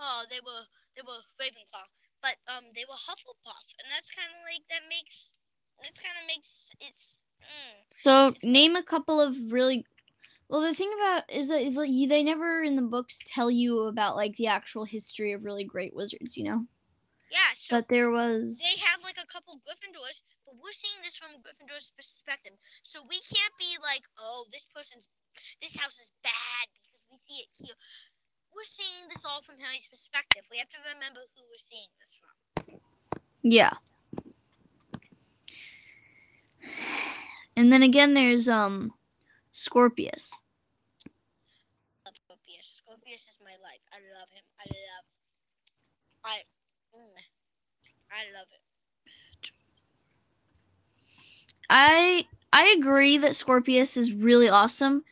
oh, 0.00 0.24
they 0.32 0.40
were 0.42 0.64
they 0.96 1.04
were 1.04 1.20
Ravenclaw, 1.38 1.86
but 2.24 2.40
um, 2.50 2.72
they 2.74 2.88
were 2.88 2.98
Hufflepuff, 2.98 3.66
and 3.78 3.86
that's 3.92 4.10
kind 4.10 4.28
of 4.32 4.40
like 4.48 4.64
that 4.72 4.84
makes, 4.88 5.30
that's 5.78 6.00
kind 6.00 6.16
of 6.18 6.24
makes 6.26 6.50
it's. 6.80 7.20
Mm. 7.38 7.76
So 8.02 8.12
name 8.42 8.74
a 8.74 8.82
couple 8.82 9.20
of 9.20 9.36
really 9.52 9.86
well 10.48 10.60
the 10.60 10.74
thing 10.74 10.90
about 11.00 11.30
is 11.30 11.48
that 11.48 11.60
is 11.60 11.76
like 11.76 11.90
you, 11.90 12.08
they 12.08 12.24
never 12.24 12.62
in 12.62 12.76
the 12.76 12.82
books 12.82 13.20
tell 13.24 13.50
you 13.50 13.80
about 13.86 14.16
like 14.16 14.36
the 14.36 14.46
actual 14.46 14.84
history 14.84 15.32
of 15.32 15.44
really 15.44 15.64
great 15.64 15.94
wizards, 15.94 16.36
you 16.36 16.44
know. 16.44 16.66
Yeah, 17.30 17.52
so 17.56 17.76
But 17.76 17.88
there 17.88 18.10
was 18.10 18.58
they 18.58 18.80
have 18.80 19.04
like 19.04 19.20
a 19.20 19.28
couple 19.28 19.60
Gryffindors, 19.60 20.24
but 20.48 20.56
we're 20.56 20.72
seeing 20.72 20.96
this 21.04 21.16
from 21.16 21.36
Gryffindor's 21.44 21.92
perspective. 21.92 22.56
So 22.84 23.04
we 23.04 23.20
can't 23.28 23.52
be 23.60 23.76
like, 23.84 24.08
oh, 24.16 24.48
this 24.48 24.66
person's, 24.72 25.08
this 25.60 25.76
house 25.76 26.00
is 26.00 26.08
bad 26.24 26.64
because 26.72 27.04
we 27.12 27.20
see 27.28 27.44
it 27.44 27.52
here. 27.52 27.76
We're 28.56 28.64
seeing 28.64 29.12
this 29.12 29.28
all 29.28 29.44
from 29.44 29.60
Harry's 29.60 29.84
perspective. 29.92 30.42
We 30.48 30.56
have 30.56 30.72
to 30.72 30.80
remember 30.88 31.20
who 31.36 31.44
we're 31.44 31.68
seeing 31.68 31.92
this 32.00 32.12
from. 32.16 32.80
Yeah. 33.44 33.76
And 37.56 37.72
then 37.72 37.82
again, 37.82 38.14
there's 38.14 38.48
um, 38.48 38.94
Scorpius. 39.58 40.30
Scorpius. 42.14 42.78
Scorpius 42.78 43.22
is 43.22 43.36
my 43.42 43.58
life. 43.58 43.82
I 43.90 43.98
love 44.14 44.30
him. 44.30 44.44
I 44.54 44.64
love. 44.70 45.04
I. 46.24 46.36
Mm, 46.94 47.18
I 48.12 48.22
love 48.38 48.46
it. 48.54 48.62
I 51.68 52.28
I 52.52 52.76
agree 52.78 53.18
that 53.18 53.34
Scorpius 53.34 53.96
is 53.96 54.12
really 54.12 54.48
awesome, 54.48 55.04